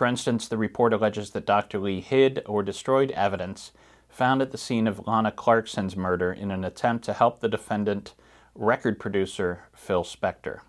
For 0.00 0.06
instance, 0.06 0.48
the 0.48 0.56
report 0.56 0.94
alleges 0.94 1.32
that 1.32 1.44
Dr. 1.44 1.78
Lee 1.78 2.00
hid 2.00 2.42
or 2.46 2.62
destroyed 2.62 3.10
evidence 3.10 3.70
found 4.08 4.40
at 4.40 4.50
the 4.50 4.56
scene 4.56 4.86
of 4.86 5.06
Lana 5.06 5.30
Clarkson's 5.30 5.94
murder 5.94 6.32
in 6.32 6.50
an 6.50 6.64
attempt 6.64 7.04
to 7.04 7.12
help 7.12 7.40
the 7.40 7.50
defendant, 7.50 8.14
record 8.54 8.98
producer 8.98 9.64
Phil 9.74 10.02
Spector. 10.02 10.60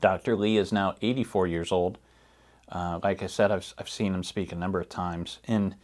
Dr. 0.00 0.34
Lee 0.34 0.56
is 0.56 0.72
now 0.72 0.96
84 1.00 1.46
years 1.46 1.70
old 1.70 1.98
Uh, 2.68 2.98
like 3.04 3.22
I 3.22 3.28
said, 3.28 3.52
I've, 3.52 3.72
I've 3.78 3.88
seen 3.88 4.12
him 4.12 4.24
speak 4.24 4.50
a 4.50 4.56
number 4.56 4.80
of 4.80 4.88
times, 4.88 5.38
and 5.46 5.76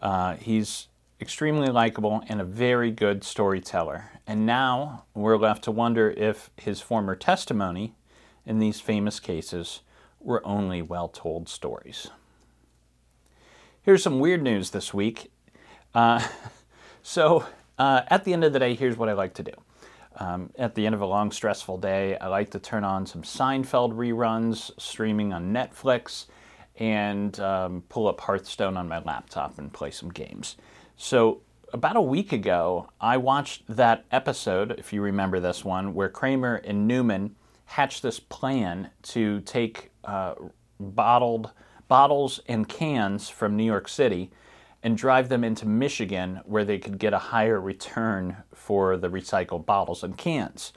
uh, 0.00 0.36
he's 0.36 0.88
extremely 1.20 1.68
likable 1.68 2.22
and 2.26 2.40
a 2.40 2.44
very 2.44 2.90
good 2.90 3.22
storyteller. 3.22 4.12
And 4.26 4.46
now 4.46 5.04
we're 5.12 5.36
left 5.36 5.62
to 5.64 5.70
wonder 5.70 6.10
if 6.10 6.48
his 6.56 6.80
former 6.80 7.14
testimony 7.14 7.96
in 8.46 8.60
these 8.60 8.80
famous 8.80 9.20
cases 9.20 9.82
were 10.28 10.46
only 10.46 10.82
well 10.82 11.08
told 11.08 11.48
stories. 11.48 12.08
Here's 13.80 14.02
some 14.02 14.20
weird 14.20 14.42
news 14.42 14.70
this 14.70 14.92
week. 14.92 15.32
Uh, 15.94 16.22
so, 17.02 17.46
uh, 17.78 18.02
at 18.08 18.24
the 18.24 18.34
end 18.34 18.44
of 18.44 18.52
the 18.52 18.58
day, 18.58 18.74
here's 18.74 18.98
what 18.98 19.08
I 19.08 19.14
like 19.14 19.32
to 19.34 19.42
do. 19.42 19.52
Um, 20.16 20.50
at 20.58 20.74
the 20.74 20.84
end 20.84 20.94
of 20.94 21.00
a 21.00 21.06
long, 21.06 21.30
stressful 21.30 21.78
day, 21.78 22.18
I 22.18 22.26
like 22.26 22.50
to 22.50 22.58
turn 22.58 22.84
on 22.84 23.06
some 23.06 23.22
Seinfeld 23.22 23.94
reruns 23.94 24.70
streaming 24.78 25.32
on 25.32 25.54
Netflix 25.54 26.26
and 26.76 27.38
um, 27.40 27.82
pull 27.88 28.06
up 28.06 28.20
Hearthstone 28.20 28.76
on 28.76 28.86
my 28.86 28.98
laptop 28.98 29.58
and 29.58 29.72
play 29.72 29.90
some 29.90 30.10
games. 30.10 30.56
So, 30.98 31.40
about 31.72 31.96
a 31.96 32.02
week 32.02 32.32
ago, 32.32 32.90
I 33.00 33.16
watched 33.16 33.62
that 33.68 34.04
episode, 34.12 34.72
if 34.72 34.92
you 34.92 35.00
remember 35.00 35.40
this 35.40 35.64
one, 35.64 35.94
where 35.94 36.08
Kramer 36.10 36.56
and 36.56 36.86
Newman 36.86 37.34
hatched 37.64 38.02
this 38.02 38.18
plan 38.18 38.90
to 39.02 39.40
take 39.42 39.87
bottled 40.80 41.50
bottles 41.88 42.40
and 42.46 42.68
cans 42.68 43.28
from 43.28 43.56
New 43.56 43.64
York 43.64 43.88
City 43.88 44.30
and 44.82 44.96
drive 44.96 45.28
them 45.28 45.42
into 45.42 45.66
Michigan 45.66 46.40
where 46.44 46.64
they 46.64 46.78
could 46.78 46.98
get 46.98 47.12
a 47.12 47.18
higher 47.18 47.60
return 47.60 48.36
for 48.54 48.96
the 48.96 49.08
recycled 49.08 49.66
bottles 49.66 50.04
and 50.04 50.16
cans. 50.16 50.72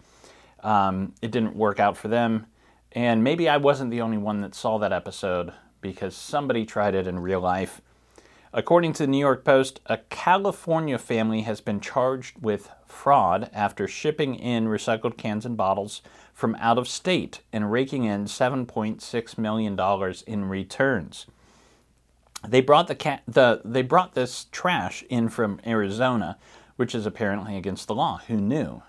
Um, 0.62 1.14
it 1.22 1.32
didn't 1.32 1.56
work 1.56 1.80
out 1.80 1.98
for 1.98 2.08
them, 2.08 2.48
and 2.92 3.24
maybe 3.24 3.50
I 3.50 3.58
wasn't 3.58 3.92
the 3.92 4.02
only 4.02 4.18
one 4.18 4.42
that 4.42 4.56
saw 4.56 4.78
that 4.80 4.94
episode 4.94 5.54
because 5.82 6.16
somebody 6.16 6.66
tried 6.66 6.96
it 6.96 7.08
in 7.08 7.20
real 7.20 7.42
life. 7.42 7.82
According 8.54 8.92
to 8.94 9.04
the 9.04 9.08
New 9.08 9.18
York 9.18 9.46
Post, 9.46 9.80
a 9.86 9.98
California 10.10 10.98
family 10.98 11.44
has 11.44 11.62
been 11.62 11.80
charged 11.80 12.38
with 12.42 12.70
fraud 12.86 13.50
after 13.54 13.88
shipping 13.88 14.36
in 14.36 14.66
recycled 14.66 15.16
cans 15.16 15.46
and 15.46 15.56
bottles 15.56 16.02
from 16.34 16.56
out 16.56 16.78
of 16.78 16.90
state 16.90 17.40
and 17.54 17.72
raking 17.72 18.04
in 18.04 18.26
$7.6 18.26 19.38
million 19.38 19.80
in 20.28 20.50
returns. 20.50 21.28
They 22.46 22.60
brought 22.60 22.90
the, 22.90 22.96
ca- 22.96 23.22
the 23.26 23.62
they 23.64 23.84
brought 23.84 24.16
this 24.16 24.48
trash 24.52 25.06
in 25.10 25.30
from 25.30 25.62
Arizona, 25.66 26.38
which 26.76 26.94
is 26.94 27.06
apparently 27.06 27.56
against 27.56 27.88
the 27.88 27.96
law. 27.96 28.20
Who 28.28 28.36
knew? 28.36 28.82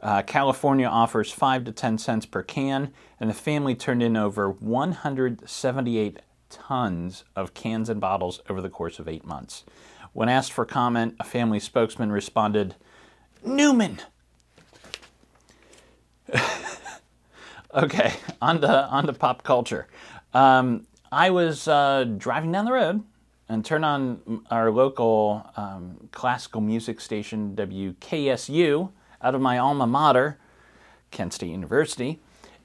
Uh, 0.00 0.22
California 0.22 0.86
offers 0.86 1.30
five 1.30 1.64
to 1.64 1.72
ten 1.72 1.98
cents 1.98 2.24
per 2.24 2.42
can, 2.42 2.92
and 3.20 3.28
the 3.28 3.34
family 3.34 3.74
turned 3.74 4.02
in 4.02 4.16
over 4.16 4.50
178 4.50 6.20
tons 6.52 7.24
of 7.34 7.54
cans 7.54 7.88
and 7.88 8.00
bottles 8.00 8.40
over 8.48 8.60
the 8.60 8.68
course 8.68 8.98
of 8.98 9.08
eight 9.08 9.24
months. 9.24 9.64
When 10.12 10.28
asked 10.28 10.52
for 10.52 10.64
comment, 10.64 11.16
a 11.18 11.24
family 11.24 11.58
spokesman 11.58 12.12
responded, 12.12 12.74
"Newman." 13.44 14.00
okay, 17.74 18.14
on 18.40 18.60
to, 18.60 18.86
on 18.86 19.06
to 19.06 19.12
pop 19.12 19.42
culture. 19.42 19.86
Um, 20.34 20.86
I 21.10 21.30
was 21.30 21.66
uh, 21.68 22.04
driving 22.16 22.52
down 22.52 22.64
the 22.64 22.72
road 22.72 23.02
and 23.48 23.64
turned 23.64 23.84
on 23.84 24.44
our 24.50 24.70
local 24.70 25.50
um, 25.56 26.08
classical 26.12 26.60
music 26.60 27.00
station, 27.00 27.54
WKSU, 27.54 28.90
out 29.20 29.34
of 29.34 29.40
my 29.40 29.58
alma 29.58 29.86
mater, 29.86 30.38
Kent 31.10 31.34
State 31.34 31.50
University. 31.50 32.20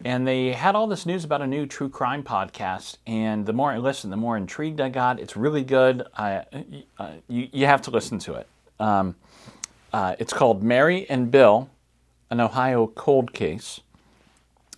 And 0.05 0.27
they 0.27 0.53
had 0.53 0.75
all 0.75 0.87
this 0.87 1.05
news 1.05 1.23
about 1.23 1.41
a 1.41 1.47
new 1.47 1.65
true 1.65 1.89
crime 1.89 2.23
podcast. 2.23 2.97
And 3.07 3.45
the 3.45 3.53
more 3.53 3.71
I 3.71 3.77
listened, 3.77 4.13
the 4.13 4.17
more 4.17 4.37
intrigued 4.37 4.79
I 4.79 4.89
got. 4.89 5.19
It's 5.19 5.35
really 5.35 5.63
good. 5.63 6.03
I, 6.15 6.45
uh, 6.99 7.11
you, 7.27 7.49
you 7.51 7.65
have 7.65 7.81
to 7.83 7.91
listen 7.91 8.19
to 8.19 8.35
it. 8.35 8.47
Um, 8.79 9.15
uh, 9.91 10.15
it's 10.19 10.33
called 10.33 10.61
Mary 10.61 11.09
and 11.09 11.31
Bill, 11.31 11.69
an 12.29 12.39
Ohio 12.39 12.87
cold 12.87 13.33
case. 13.33 13.81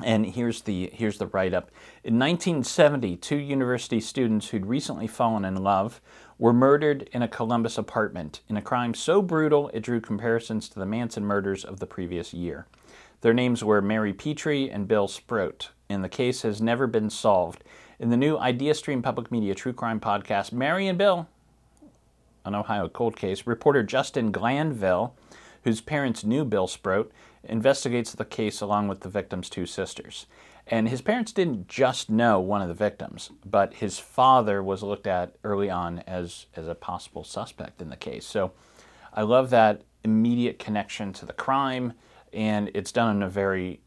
And 0.02 0.26
here's 0.26 0.62
the, 0.62 0.90
here's 0.94 1.18
the 1.18 1.28
write 1.28 1.54
up. 1.54 1.72
In 2.04 2.18
1970, 2.18 3.18
two 3.18 3.36
university 3.36 4.00
students 4.00 4.50
who'd 4.50 4.66
recently 4.66 5.08
fallen 5.08 5.44
in 5.44 5.56
love 5.56 6.00
were 6.38 6.54
murdered 6.54 7.10
in 7.12 7.22
a 7.22 7.28
Columbus 7.28 7.78
apartment 7.78 8.40
in 8.48 8.56
a 8.56 8.62
crime 8.62 8.94
so 8.94 9.22
brutal 9.22 9.70
it 9.74 9.82
drew 9.82 10.00
comparisons 10.00 10.70
to 10.70 10.80
the 10.80 10.86
Manson 10.86 11.26
murders 11.26 11.66
of 11.66 11.82
the 11.82 11.86
previous 11.86 12.34
year. 12.34 12.66
Their 13.22 13.34
names 13.34 13.64
were 13.64 13.82
Mary 13.82 14.14
Petrie 14.14 14.72
and 14.72 14.88
Bill 14.88 15.08
Sproat, 15.08 15.72
and 15.90 16.04
the 16.04 16.10
case 16.10 16.44
has 16.44 16.62
never 16.62 16.88
been 16.88 17.10
solved. 17.10 17.64
In 18.00 18.10
the 18.10 18.18
new 18.18 18.38
IdeaStream 18.38 19.04
Public 19.04 19.30
Media 19.30 19.54
True 19.54 19.74
Crime 19.74 20.00
podcast, 20.00 20.54
Mary 20.54 20.88
and 20.88 20.98
Bill, 20.98 21.28
an 22.46 22.56
Ohio 22.56 22.88
cold 22.88 23.18
case, 23.18 23.46
reporter 23.46 23.84
Justin 23.84 24.32
Glanville, 24.32 25.14
whose 25.64 25.82
parents 25.82 26.24
knew 26.24 26.46
Bill 26.46 26.68
Sproat, 26.68 27.12
investigates 27.44 28.14
the 28.14 28.24
case 28.24 28.62
along 28.62 28.88
with 28.88 29.02
the 29.02 29.10
victim's 29.10 29.50
two 29.50 29.66
sisters. 29.66 30.26
And 30.66 30.88
his 30.88 31.02
parents 31.02 31.34
didn't 31.34 31.68
just 31.68 32.10
know 32.10 32.40
one 32.40 32.62
of 32.62 32.70
the 32.70 32.74
victims, 32.74 33.32
but 33.44 33.74
his 33.76 34.00
father 34.00 34.64
was 34.64 34.82
looked 34.82 35.08
at 35.08 35.36
early 35.44 35.70
on 35.70 36.00
as, 36.08 36.46
as 36.56 36.70
a 36.70 36.76
possible 36.76 37.26
suspect 37.26 37.82
in 37.82 37.90
the 37.90 37.98
case. 37.98 38.26
So 38.26 38.54
I 39.14 39.24
love 39.24 39.50
that 39.50 39.82
immediate 40.06 40.58
connection 40.58 41.12
to 41.14 41.26
the 41.26 41.34
crime, 41.34 41.94
and 42.34 42.72
it's 42.74 42.92
done 42.92 43.18
in 43.18 43.24
a 43.24 43.30
very, 43.30 43.82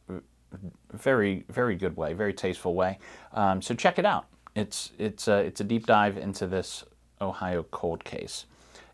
very, 0.92 1.44
very 1.48 1.76
good 1.76 1.96
way, 1.96 2.12
very 2.12 2.35
tasteful 2.35 2.74
way. 2.74 2.98
Um, 3.33 3.62
so 3.62 3.74
check 3.74 3.98
it 3.98 4.05
out. 4.05 4.26
It's, 4.55 4.92
it's, 4.98 5.28
a, 5.28 5.38
it's 5.38 5.61
a 5.61 5.64
deep 5.64 5.87
dive 5.87 6.18
into 6.18 6.46
this 6.46 6.85
Ohio 7.20 7.62
cold 7.64 8.05
case. 8.05 8.46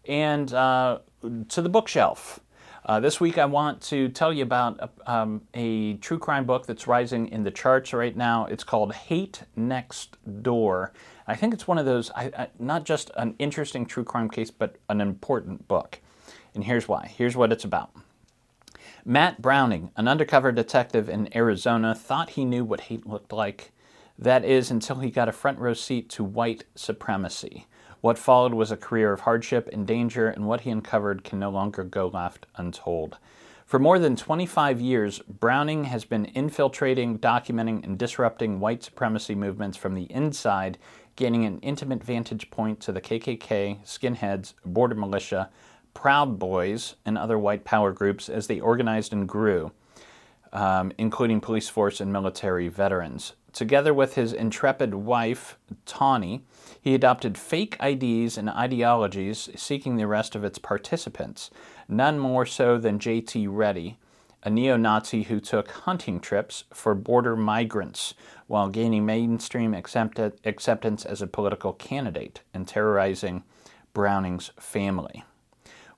And 0.07 0.53
uh, 0.53 1.01
to 1.49 1.63
the 1.63 1.69
bookshelf. 1.69 2.41
Uh, 2.87 2.99
this 3.01 3.21
week, 3.21 3.37
I 3.37 3.45
want 3.45 3.83
to 3.83 4.09
tell 4.09 4.33
you 4.33 4.43
about 4.43 4.79
a, 4.81 5.13
um, 5.13 5.43
a, 5.53 5.95
true 5.95 6.19
crime 6.19 6.47
book 6.47 6.65
that's 6.65 6.87
rising 6.87 7.29
in 7.29 7.43
the 7.43 7.51
charts 7.51 7.93
right 7.93 8.17
now. 8.17 8.47
It's 8.47 8.65
called 8.65 8.95
Hate 8.95 9.43
Next 9.57 10.17
Door. 10.43 10.95
I 11.27 11.35
think 11.35 11.53
it's 11.53 11.69
one 11.69 11.77
of 11.77 11.85
those, 11.85 12.11
I, 12.13 12.31
I, 12.37 12.49
not 12.59 12.85
just 12.85 13.11
an 13.17 13.35
interesting 13.39 13.85
true 13.85 14.05
crime 14.05 14.31
case, 14.31 14.51
but 14.51 14.77
an 14.89 15.03
important 15.03 15.69
book. 15.69 16.01
And 16.55 16.65
here's 16.65 16.89
why. 16.89 17.13
Here's 17.15 17.37
what 17.37 17.53
it's 17.53 17.65
about. 17.65 17.91
Matt 19.09 19.41
Browning, 19.41 19.91
an 19.97 20.07
undercover 20.07 20.53
detective 20.53 21.09
in 21.09 21.35
Arizona, 21.35 21.95
thought 21.95 22.29
he 22.29 22.45
knew 22.45 22.63
what 22.63 22.83
hate 22.83 23.07
looked 23.07 23.33
like. 23.33 23.73
That 24.19 24.45
is, 24.45 24.71
until 24.71 24.97
he 24.97 25.11
got 25.11 25.31
a 25.31 25.33
front 25.33 25.59
row 25.59 25.73
seat 25.73 26.11
to 26.11 26.23
white 26.23 26.65
supremacy. 26.75 27.67
What 28.03 28.19
followed 28.19 28.53
was 28.53 28.71
a 28.71 28.77
career 28.77 29.15
of 29.15 29.21
hardship 29.21 29.67
and 29.73 29.87
danger, 29.87 30.29
and 30.29 30.47
what 30.47 30.61
he 30.61 30.71
uncovered 30.71 31.25
can 31.25 31.39
no 31.39 31.49
longer 31.49 31.85
go 31.85 32.09
left 32.09 32.45
untold. 32.57 33.17
For 33.65 33.79
more 33.79 33.99
than 33.99 34.15
25 34.15 34.79
years, 34.79 35.21
Browning 35.21 35.85
has 35.85 36.05
been 36.05 36.27
infiltrating, 36.27 37.19
documenting, 37.19 37.83
and 37.85 37.97
disrupting 37.99 38.61
white 38.61 38.83
supremacy 38.83 39.35
movements 39.35 39.79
from 39.79 39.95
the 39.95 40.13
inside, 40.13 40.77
gaining 41.17 41.47
an 41.47 41.61
intimate 41.61 42.05
vantage 42.05 42.51
point 42.51 42.79
to 42.81 42.93
the 42.93 43.01
KKK, 43.01 43.83
skinheads, 43.87 44.53
border 44.67 44.95
militia, 44.95 45.49
Proud 45.99 46.39
Boys, 46.39 46.95
and 47.05 47.19
other 47.19 47.37
white 47.37 47.65
power 47.65 47.91
groups 47.91 48.29
as 48.29 48.47
they 48.47 48.61
organized 48.61 49.13
and 49.13 49.29
grew, 49.29 49.73
um, 50.53 50.93
including 50.97 51.41
police 51.41 51.69
force 51.69 52.01
and 52.01 52.13
military 52.13 52.69
veterans. 52.69 53.33
Together 53.53 53.93
with 53.93 54.15
his 54.15 54.33
intrepid 54.33 54.95
wife, 54.95 55.59
Tawny, 55.87 56.45
he 56.81 56.95
adopted 56.95 57.37
fake 57.37 57.77
IDs 57.83 58.39
and 58.39 58.49
ideologies 58.49 59.49
seeking 59.57 59.97
the 59.97 60.05
arrest 60.05 60.37
of 60.37 60.45
its 60.45 60.57
participants, 60.57 61.51
none 61.89 62.17
more 62.21 62.47
so 62.47 62.79
than 62.79 63.01
J.T. 63.01 63.49
Ready, 63.49 63.99
a 64.45 64.51
neo 64.51 64.77
Nazi 64.77 65.25
who 65.25 65.41
took 65.41 65.69
hunting 65.69 66.21
trips 66.21 66.63
for 66.73 66.95
border 66.95 67.35
migrants 67.35 68.15
while 68.47 68.69
gaining 68.69 69.05
mainstream 69.05 69.75
acceptance 69.75 71.05
as 71.05 71.21
a 71.21 71.27
political 71.27 71.73
candidate 71.73 72.43
and 72.55 72.69
terrorizing 72.69 73.43
Browning's 73.93 74.53
family. 74.61 75.25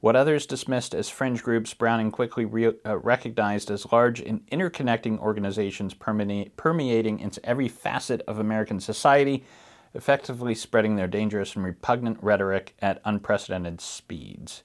What 0.00 0.16
others 0.16 0.46
dismissed 0.46 0.94
as 0.94 1.10
fringe 1.10 1.42
groups, 1.42 1.74
Browning 1.74 2.10
quickly 2.10 2.46
re- 2.46 2.72
uh, 2.86 2.98
recognized 2.98 3.70
as 3.70 3.92
large 3.92 4.18
and 4.18 4.46
interconnecting 4.46 5.18
organizations 5.18 5.92
permeating 5.92 7.20
into 7.20 7.46
every 7.46 7.68
facet 7.68 8.22
of 8.26 8.38
American 8.38 8.80
society, 8.80 9.44
effectively 9.92 10.54
spreading 10.54 10.96
their 10.96 11.06
dangerous 11.06 11.54
and 11.54 11.66
repugnant 11.66 12.16
rhetoric 12.22 12.74
at 12.80 13.02
unprecedented 13.04 13.82
speeds. 13.82 14.62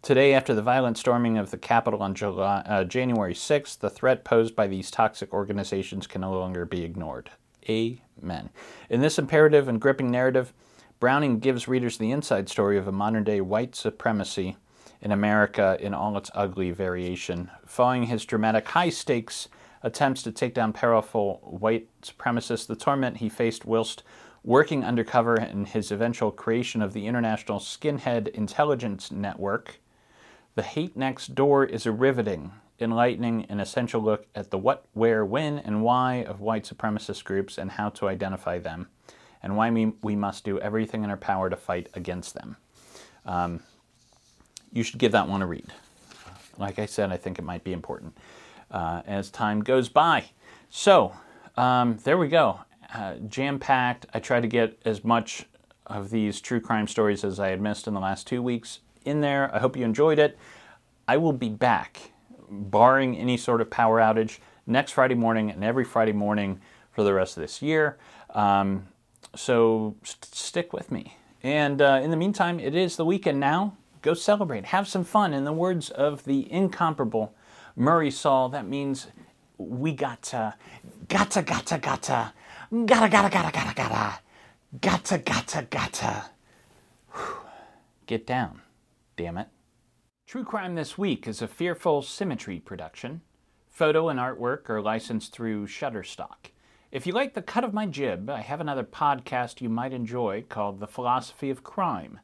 Today, 0.00 0.32
after 0.32 0.54
the 0.54 0.62
violent 0.62 0.96
storming 0.96 1.36
of 1.36 1.50
the 1.50 1.58
Capitol 1.58 2.02
on 2.02 2.14
July, 2.14 2.62
uh, 2.64 2.84
January 2.84 3.34
6th, 3.34 3.80
the 3.80 3.90
threat 3.90 4.24
posed 4.24 4.56
by 4.56 4.66
these 4.66 4.90
toxic 4.90 5.30
organizations 5.34 6.06
can 6.06 6.22
no 6.22 6.32
longer 6.32 6.64
be 6.64 6.84
ignored. 6.84 7.30
Amen. 7.68 8.48
In 8.88 9.02
this 9.02 9.18
imperative 9.18 9.68
and 9.68 9.78
gripping 9.78 10.10
narrative, 10.10 10.54
Browning 11.00 11.38
gives 11.38 11.68
readers 11.68 11.98
the 11.98 12.10
inside 12.10 12.48
story 12.48 12.78
of 12.78 12.88
a 12.88 12.92
modern 12.92 13.24
day 13.24 13.42
white 13.42 13.74
supremacy 13.74 14.56
in 15.00 15.12
America 15.12 15.76
in 15.80 15.94
all 15.94 16.16
its 16.16 16.30
ugly 16.34 16.70
variation. 16.70 17.50
Following 17.66 18.04
his 18.04 18.24
dramatic 18.24 18.68
high 18.68 18.90
stakes 18.90 19.48
attempts 19.82 20.22
to 20.22 20.32
take 20.32 20.54
down 20.54 20.72
powerful 20.72 21.40
white 21.42 21.88
supremacists, 22.02 22.66
the 22.66 22.76
torment 22.76 23.18
he 23.18 23.28
faced 23.28 23.64
whilst 23.64 24.02
working 24.42 24.84
undercover 24.84 25.36
in 25.36 25.64
his 25.64 25.90
eventual 25.90 26.30
creation 26.30 26.82
of 26.82 26.92
the 26.92 27.06
International 27.06 27.58
Skinhead 27.58 28.28
Intelligence 28.28 29.10
Network, 29.10 29.80
The 30.54 30.62
Hate 30.62 30.96
Next 30.96 31.34
Door 31.34 31.66
is 31.66 31.86
a 31.86 31.92
riveting, 31.92 32.52
enlightening, 32.78 33.44
and 33.46 33.60
essential 33.60 34.00
look 34.00 34.26
at 34.34 34.50
the 34.50 34.58
what, 34.58 34.86
where, 34.94 35.24
when, 35.24 35.58
and 35.58 35.82
why 35.82 36.24
of 36.24 36.40
white 36.40 36.64
supremacist 36.64 37.24
groups 37.24 37.58
and 37.58 37.72
how 37.72 37.90
to 37.90 38.08
identify 38.08 38.58
them, 38.58 38.88
and 39.42 39.56
why 39.56 39.70
we, 39.70 39.92
we 40.02 40.16
must 40.16 40.44
do 40.44 40.58
everything 40.60 41.04
in 41.04 41.10
our 41.10 41.16
power 41.16 41.50
to 41.50 41.56
fight 41.56 41.88
against 41.94 42.34
them. 42.34 42.56
Um, 43.26 43.60
you 44.72 44.82
should 44.82 44.98
give 44.98 45.12
that 45.12 45.28
one 45.28 45.42
a 45.42 45.46
read. 45.46 45.72
Like 46.58 46.78
I 46.78 46.86
said, 46.86 47.10
I 47.10 47.16
think 47.16 47.38
it 47.38 47.42
might 47.42 47.64
be 47.64 47.72
important 47.72 48.16
uh, 48.70 49.02
as 49.06 49.30
time 49.30 49.62
goes 49.62 49.88
by. 49.88 50.26
So, 50.68 51.12
um, 51.56 51.98
there 52.04 52.18
we 52.18 52.28
go. 52.28 52.60
Uh, 52.92 53.14
Jam 53.28 53.58
packed. 53.58 54.06
I 54.12 54.20
tried 54.20 54.42
to 54.42 54.48
get 54.48 54.78
as 54.84 55.04
much 55.04 55.44
of 55.86 56.10
these 56.10 56.40
true 56.40 56.60
crime 56.60 56.86
stories 56.86 57.24
as 57.24 57.40
I 57.40 57.48
had 57.48 57.60
missed 57.60 57.86
in 57.86 57.94
the 57.94 58.00
last 58.00 58.26
two 58.26 58.42
weeks 58.42 58.80
in 59.04 59.20
there. 59.20 59.54
I 59.54 59.58
hope 59.58 59.76
you 59.76 59.84
enjoyed 59.84 60.18
it. 60.18 60.38
I 61.08 61.16
will 61.16 61.32
be 61.32 61.48
back, 61.48 62.12
barring 62.48 63.16
any 63.16 63.36
sort 63.36 63.60
of 63.60 63.70
power 63.70 63.98
outage, 63.98 64.38
next 64.66 64.92
Friday 64.92 65.14
morning 65.14 65.50
and 65.50 65.64
every 65.64 65.84
Friday 65.84 66.12
morning 66.12 66.60
for 66.92 67.02
the 67.02 67.12
rest 67.12 67.36
of 67.36 67.40
this 67.40 67.60
year. 67.60 67.98
Um, 68.30 68.86
so 69.34 69.96
st- 70.04 70.34
stick 70.34 70.72
with 70.72 70.92
me. 70.92 71.16
And 71.42 71.80
uh, 71.82 72.00
in 72.02 72.10
the 72.10 72.16
meantime, 72.16 72.60
it 72.60 72.74
is 72.74 72.96
the 72.96 73.04
weekend 73.04 73.40
now. 73.40 73.76
Go 74.02 74.14
celebrate, 74.14 74.66
have 74.66 74.88
some 74.88 75.04
fun. 75.04 75.34
In 75.34 75.44
the 75.44 75.52
words 75.52 75.90
of 75.90 76.24
the 76.24 76.50
incomparable 76.50 77.34
Murray 77.76 78.10
Saul, 78.10 78.48
that 78.50 78.66
means 78.66 79.08
we 79.58 79.92
got 79.92 80.22
to, 80.22 80.54
gotta, 81.08 81.42
gotta, 81.42 81.78
gotta, 81.78 82.32
gotta, 82.70 83.10
gotta, 83.10 83.30
gotta, 83.30 83.74
gotta, 83.74 84.20
gotta, 84.80 85.18
gotta, 85.18 85.18
gotta, 85.18 85.66
gotta. 85.70 86.24
Get 88.06 88.26
down, 88.26 88.62
damn 89.16 89.36
it. 89.38 89.48
True 90.26 90.44
Crime 90.44 90.76
This 90.76 90.96
Week 90.96 91.28
is 91.28 91.42
a 91.42 91.48
Fearful 91.48 92.02
Symmetry 92.02 92.60
production. 92.60 93.20
Photo 93.68 94.08
and 94.08 94.18
artwork 94.18 94.70
are 94.70 94.80
licensed 94.80 95.32
through 95.32 95.66
Shutterstock. 95.66 96.52
If 96.90 97.06
you 97.06 97.12
like 97.12 97.34
the 97.34 97.42
cut 97.42 97.64
of 97.64 97.74
my 97.74 97.86
jib, 97.86 98.30
I 98.30 98.40
have 98.40 98.60
another 98.60 98.84
podcast 98.84 99.60
you 99.60 99.68
might 99.68 99.92
enjoy 99.92 100.44
called 100.48 100.80
The 100.80 100.86
Philosophy 100.86 101.50
of 101.50 101.62
Crime, 101.62 102.20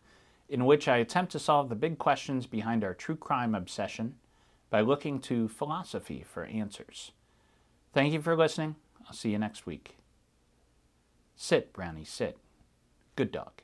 in 0.49 0.65
which 0.65 0.89
I 0.89 0.99
attempt 0.99 1.33
to 1.33 1.39
solve 1.39 1.69
the 1.69 1.75
big 1.75 1.99
questions 1.99 2.47
behind 2.47 2.85
our 2.85 2.95
true 2.95 3.17
crime 3.17 3.55
obsession 3.55 4.15
by 4.71 4.81
looking 4.81 5.21
to 5.21 5.49
philosophy 5.49 6.25
for 6.27 6.45
answers. 6.45 7.13
Thank 7.93 8.13
you 8.13 8.21
for 8.21 8.37
listening. 8.37 8.77
I'll 9.07 9.15
see 9.15 9.31
you 9.31 9.39
next 9.39 9.67
week. 9.67 9.97
Sit, 11.37 11.73
Brownie, 11.73 12.05
sit. 12.05 12.39
Good 13.15 13.33
dog. 13.33 13.63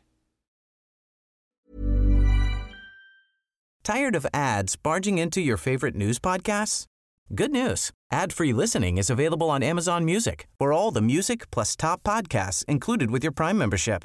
Tired 3.85 4.15
of 4.15 4.27
ads 4.33 4.77
barging 4.77 5.19
into 5.19 5.41
your 5.41 5.57
favorite 5.57 5.97
news 5.97 6.21
podcasts? 6.21 6.87
Good 7.35 7.51
news. 7.51 7.91
Ad-free 8.13 8.53
listening 8.53 8.99
is 8.99 9.11
available 9.11 9.51
on 9.51 9.63
Amazon 9.63 10.05
Music 10.05 10.47
for 10.59 10.73
all 10.73 10.91
the 10.91 11.01
music 11.01 11.51
plus 11.51 11.75
top 11.75 12.03
podcasts 12.03 12.65
included 12.67 13.11
with 13.11 13.25
your 13.25 13.33
Prime 13.33 13.59
membership. 13.59 14.05